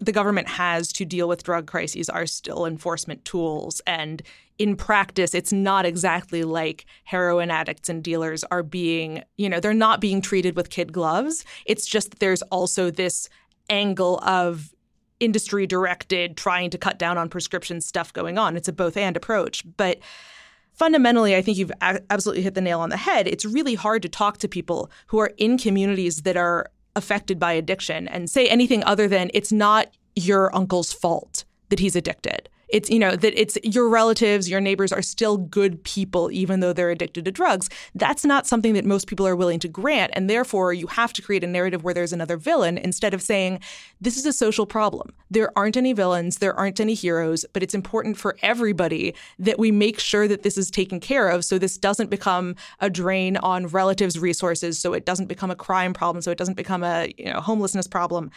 [0.01, 3.81] the government has to deal with drug crises are still enforcement tools.
[3.87, 4.23] And
[4.59, 9.75] in practice, it's not exactly like heroin addicts and dealers are being, you know, they're
[9.75, 11.45] not being treated with kid gloves.
[11.65, 13.29] It's just that there's also this
[13.71, 14.75] angle of
[15.21, 18.57] industry directed trying to cut down on prescription stuff going on.
[18.57, 19.65] It's a both and approach.
[19.77, 19.99] But
[20.75, 23.27] fundamentally, I think you've absolutely hit the nail on the head.
[23.27, 27.53] It's really hard to talk to people who are in communities that are affected by
[27.53, 32.91] addiction and say anything other than it's not your uncle's fault that he's addicted it's
[32.91, 36.91] you know that it's your relatives your neighbors are still good people even though they're
[36.91, 37.71] addicted to drugs.
[37.95, 41.23] That's not something that most people are willing to grant and therefore you have to
[41.23, 43.61] create a narrative where there's another villain instead of saying
[44.01, 45.15] this is a social problem.
[45.31, 49.71] There aren't any villains there aren't any heroes but it's important for everybody that we
[49.71, 53.69] make sure that this is taken care of so this doesn't become a drain on
[53.69, 57.33] relatives resources so it doesn't become a crime problem so it doesn't become a you
[57.33, 58.33] know homelessness problem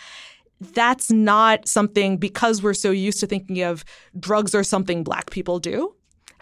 [0.60, 3.86] that's not something because we're so used to thinking of
[4.20, 5.94] drugs are something black people do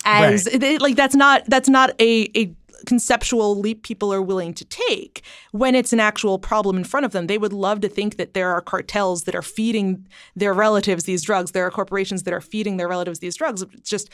[0.06, 0.82] as right.
[0.82, 2.54] like that's not that's not a, a
[2.86, 7.12] conceptual leap people are willing to take when it's an actual problem in front of
[7.12, 7.28] them.
[7.28, 11.24] They would love to think that there are cartels that are feeding their relatives these
[11.24, 11.52] drugs.
[11.52, 13.62] There are corporations that are feeding their relatives these drugs.
[13.62, 14.10] It's just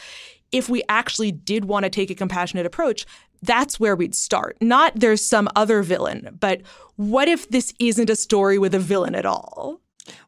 [0.51, 3.05] if we actually did want to take a compassionate approach,
[3.41, 4.57] that's where we'd start.
[4.61, 6.61] Not there's some other villain, but
[6.95, 9.80] what if this isn't a story with a villain at all?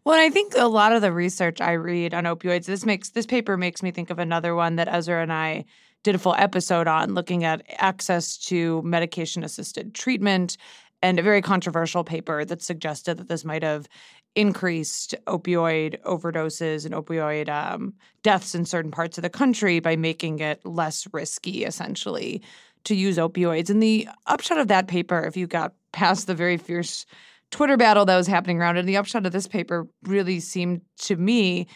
[0.04, 3.26] Well, I think a lot of the research I read on opioids, this makes this
[3.26, 5.66] paper makes me think of another one that Ezra and I
[6.04, 10.58] did a full episode on looking at access to medication assisted treatment
[11.02, 13.88] and a very controversial paper that suggested that this might have
[14.36, 17.94] increased opioid overdoses and opioid um,
[18.24, 22.42] deaths in certain parts of the country by making it less risky, essentially,
[22.86, 23.70] to use opioids.
[23.70, 27.06] And the upshot of that paper, if you got past the very fierce
[27.54, 31.16] Twitter battle that was happening around it, the upshot of this paper really seemed to
[31.16, 31.68] me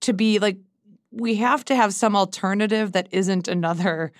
[0.00, 0.56] to be like
[1.10, 4.10] we have to have some alternative that isn't another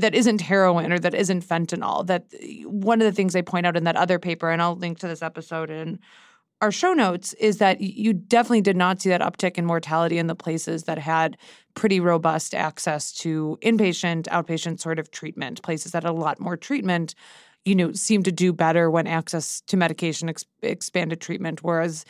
[0.00, 2.26] that isn't heroin or that isn't fentanyl that
[2.64, 5.06] one of the things they point out in that other paper and I'll link to
[5.06, 6.00] this episode in
[6.60, 10.26] our show notes is that you definitely did not see that uptick in mortality in
[10.26, 11.36] the places that had
[11.74, 16.56] pretty robust access to inpatient outpatient sort of treatment places that had a lot more
[16.56, 17.14] treatment
[17.64, 22.04] you know seem to do better when access to medication ex- expanded treatment whereas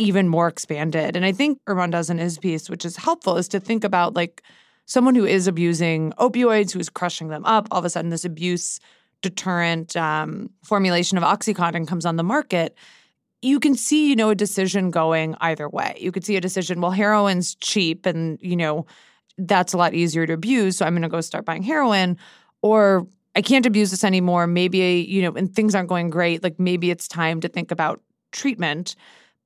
[0.00, 1.14] even more expanded.
[1.14, 4.14] And I think German does in his piece, which is helpful, is to think about
[4.14, 4.42] like
[4.86, 7.68] someone who is abusing opioids, who's crushing them up.
[7.70, 8.80] All of a sudden, this abuse
[9.22, 12.74] deterrent um, formulation of OxyContin comes on the market.
[13.42, 15.96] You can see, you know, a decision going either way.
[16.00, 18.86] You could see a decision, well, heroin's cheap and, you know,
[19.36, 20.78] that's a lot easier to abuse.
[20.78, 22.16] So I'm going to go start buying heroin.
[22.62, 23.06] Or
[23.40, 24.46] I can't abuse this anymore.
[24.46, 26.42] Maybe, you know, and things aren't going great.
[26.42, 28.94] Like maybe it's time to think about treatment.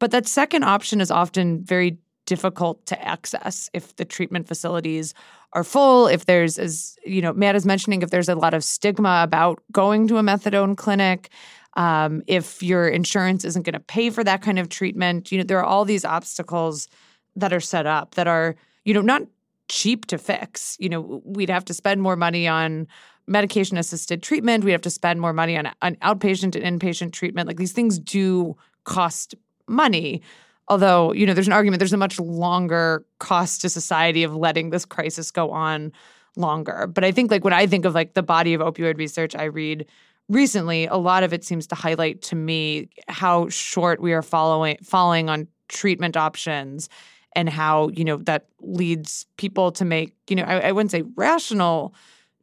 [0.01, 5.15] But that second option is often very difficult to access if the treatment facilities
[5.53, 8.65] are full if there's as you know matt is mentioning if there's a lot of
[8.65, 11.29] stigma about going to a methadone clinic
[11.75, 15.45] um, if your insurance isn't going to pay for that kind of treatment you know
[15.45, 16.89] there are all these obstacles
[17.37, 19.21] that are set up that are you know not
[19.69, 22.89] cheap to fix you know we'd have to spend more money on
[23.27, 27.49] medication assisted treatment we'd have to spend more money on, on outpatient and inpatient treatment
[27.49, 29.35] like these things do cost
[29.67, 30.23] money.
[30.69, 34.71] Although, you know, there's an argument there's a much longer cost to society of letting
[34.71, 35.93] this crisis go on
[36.37, 36.87] longer.
[36.87, 39.45] But I think like when I think of like the body of opioid research I
[39.45, 39.87] read
[40.29, 44.79] recently, a lot of it seems to highlight to me how short we are following
[44.83, 46.89] falling on treatment options
[47.37, 51.03] and how, you know, that leads people to make, you know, I, I wouldn't say
[51.17, 51.95] rational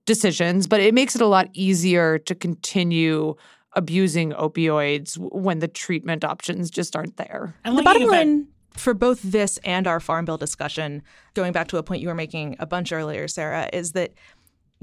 [0.05, 3.35] decisions, but it makes it a lot easier to continue
[3.73, 7.55] abusing opioids when the treatment options just aren't there.
[7.63, 11.77] And the bottom line for both this and our farm bill discussion, going back to
[11.77, 14.13] a point you were making a bunch earlier, Sarah, is that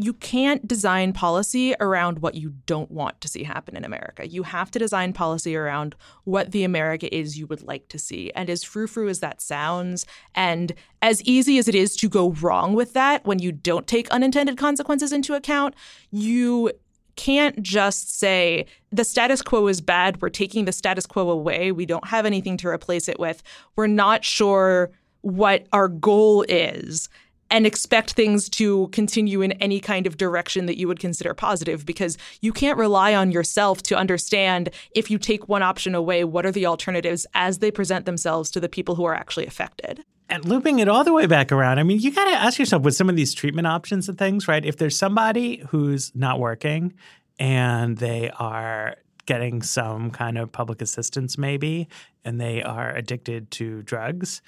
[0.00, 4.28] you can't design policy around what you don't want to see happen in America.
[4.28, 8.30] You have to design policy around what the America is you would like to see.
[8.36, 10.72] And as frou frou as that sounds, and
[11.02, 14.56] as easy as it is to go wrong with that when you don't take unintended
[14.56, 15.74] consequences into account,
[16.12, 16.70] you
[17.16, 20.22] can't just say the status quo is bad.
[20.22, 21.72] We're taking the status quo away.
[21.72, 23.42] We don't have anything to replace it with.
[23.74, 24.92] We're not sure
[25.22, 27.08] what our goal is
[27.50, 31.86] and expect things to continue in any kind of direction that you would consider positive
[31.86, 36.44] because you can't rely on yourself to understand if you take one option away, what
[36.44, 40.04] are the alternatives as they present themselves to the people who are actually affected.
[40.30, 42.82] And looping it all the way back around, I mean, you got to ask yourself
[42.82, 44.62] with some of these treatment options and things, right?
[44.62, 46.92] If there's somebody who's not working
[47.38, 51.88] and they are getting some kind of public assistance, maybe,
[52.24, 54.42] and they are addicted to drugs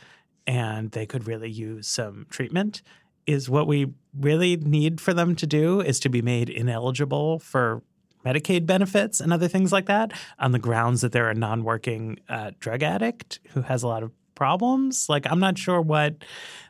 [0.46, 2.82] and they could really use some treatment,
[3.26, 7.82] is what we really need for them to do is to be made ineligible for
[8.24, 12.18] Medicaid benefits and other things like that on the grounds that they're a non working
[12.28, 15.08] uh, drug addict who has a lot of problems.
[15.08, 16.16] Like I'm not sure what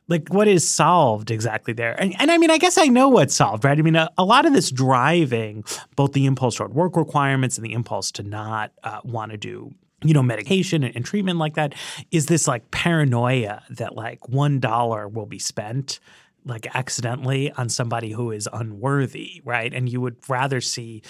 [0.09, 1.99] like what is solved exactly there.
[2.01, 3.79] And, and I mean, I guess I know what's solved, right?
[3.79, 5.63] I mean, a, a, lot of this driving
[5.95, 9.73] both the impulse toward work requirements and the impulse to not uh, want to do
[10.03, 11.75] you know medication and, treatment like that
[12.11, 16.01] is this like paranoia that like one dollar will be spent
[16.45, 19.73] like accidentally on somebody who is unworthy right?
[19.73, 21.03] And you would rather see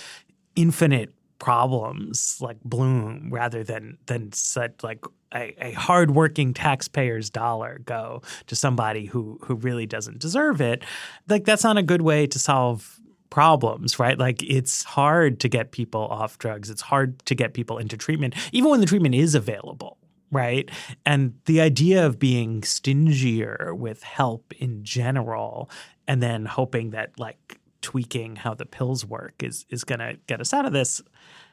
[0.56, 8.22] infinite problems like bloom rather than than such like a, a hardworking taxpayer's dollar go
[8.46, 10.84] to somebody who who really doesn't deserve it,
[11.28, 12.99] like that's not a good way to solve
[13.30, 14.18] problems, right?
[14.18, 16.68] Like it's hard to get people off drugs.
[16.68, 19.98] It's hard to get people into treatment, even when the treatment is available,
[20.30, 20.70] right?
[21.06, 25.70] And the idea of being stingier with help in general
[26.06, 30.40] and then hoping that like tweaking how the pills work is is going to get
[30.40, 31.00] us out of this,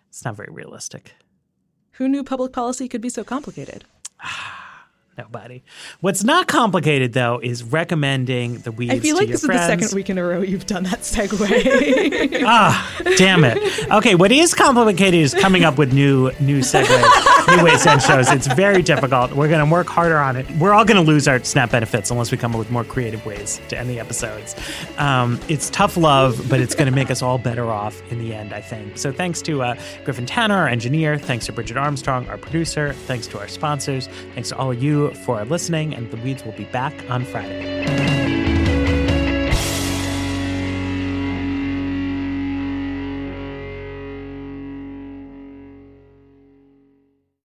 [0.09, 1.13] it's not very realistic.
[1.91, 3.85] Who knew public policy could be so complicated?
[5.17, 5.63] Nobody.
[6.01, 8.93] What's not complicated though is recommending the weeds.
[8.93, 9.61] I feel like this friends.
[9.63, 12.43] is the second week in a row you've done that segue.
[12.45, 13.57] ah, damn it.
[13.91, 17.33] Okay, what is complicated is coming up with new new segues.
[17.47, 18.31] New ways to end shows.
[18.31, 19.31] It's very difficult.
[19.33, 20.49] We're going to work harder on it.
[20.51, 23.25] We're all going to lose our snap benefits unless we come up with more creative
[23.25, 24.55] ways to end the episodes.
[24.97, 28.33] Um, it's tough love, but it's going to make us all better off in the
[28.33, 28.97] end, I think.
[28.97, 31.17] So thanks to uh, Griffin Tanner, our engineer.
[31.17, 32.93] Thanks to Bridget Armstrong, our producer.
[32.93, 34.07] Thanks to our sponsors.
[34.33, 35.93] Thanks to all of you for listening.
[35.93, 38.36] And the Weeds will be back on Friday.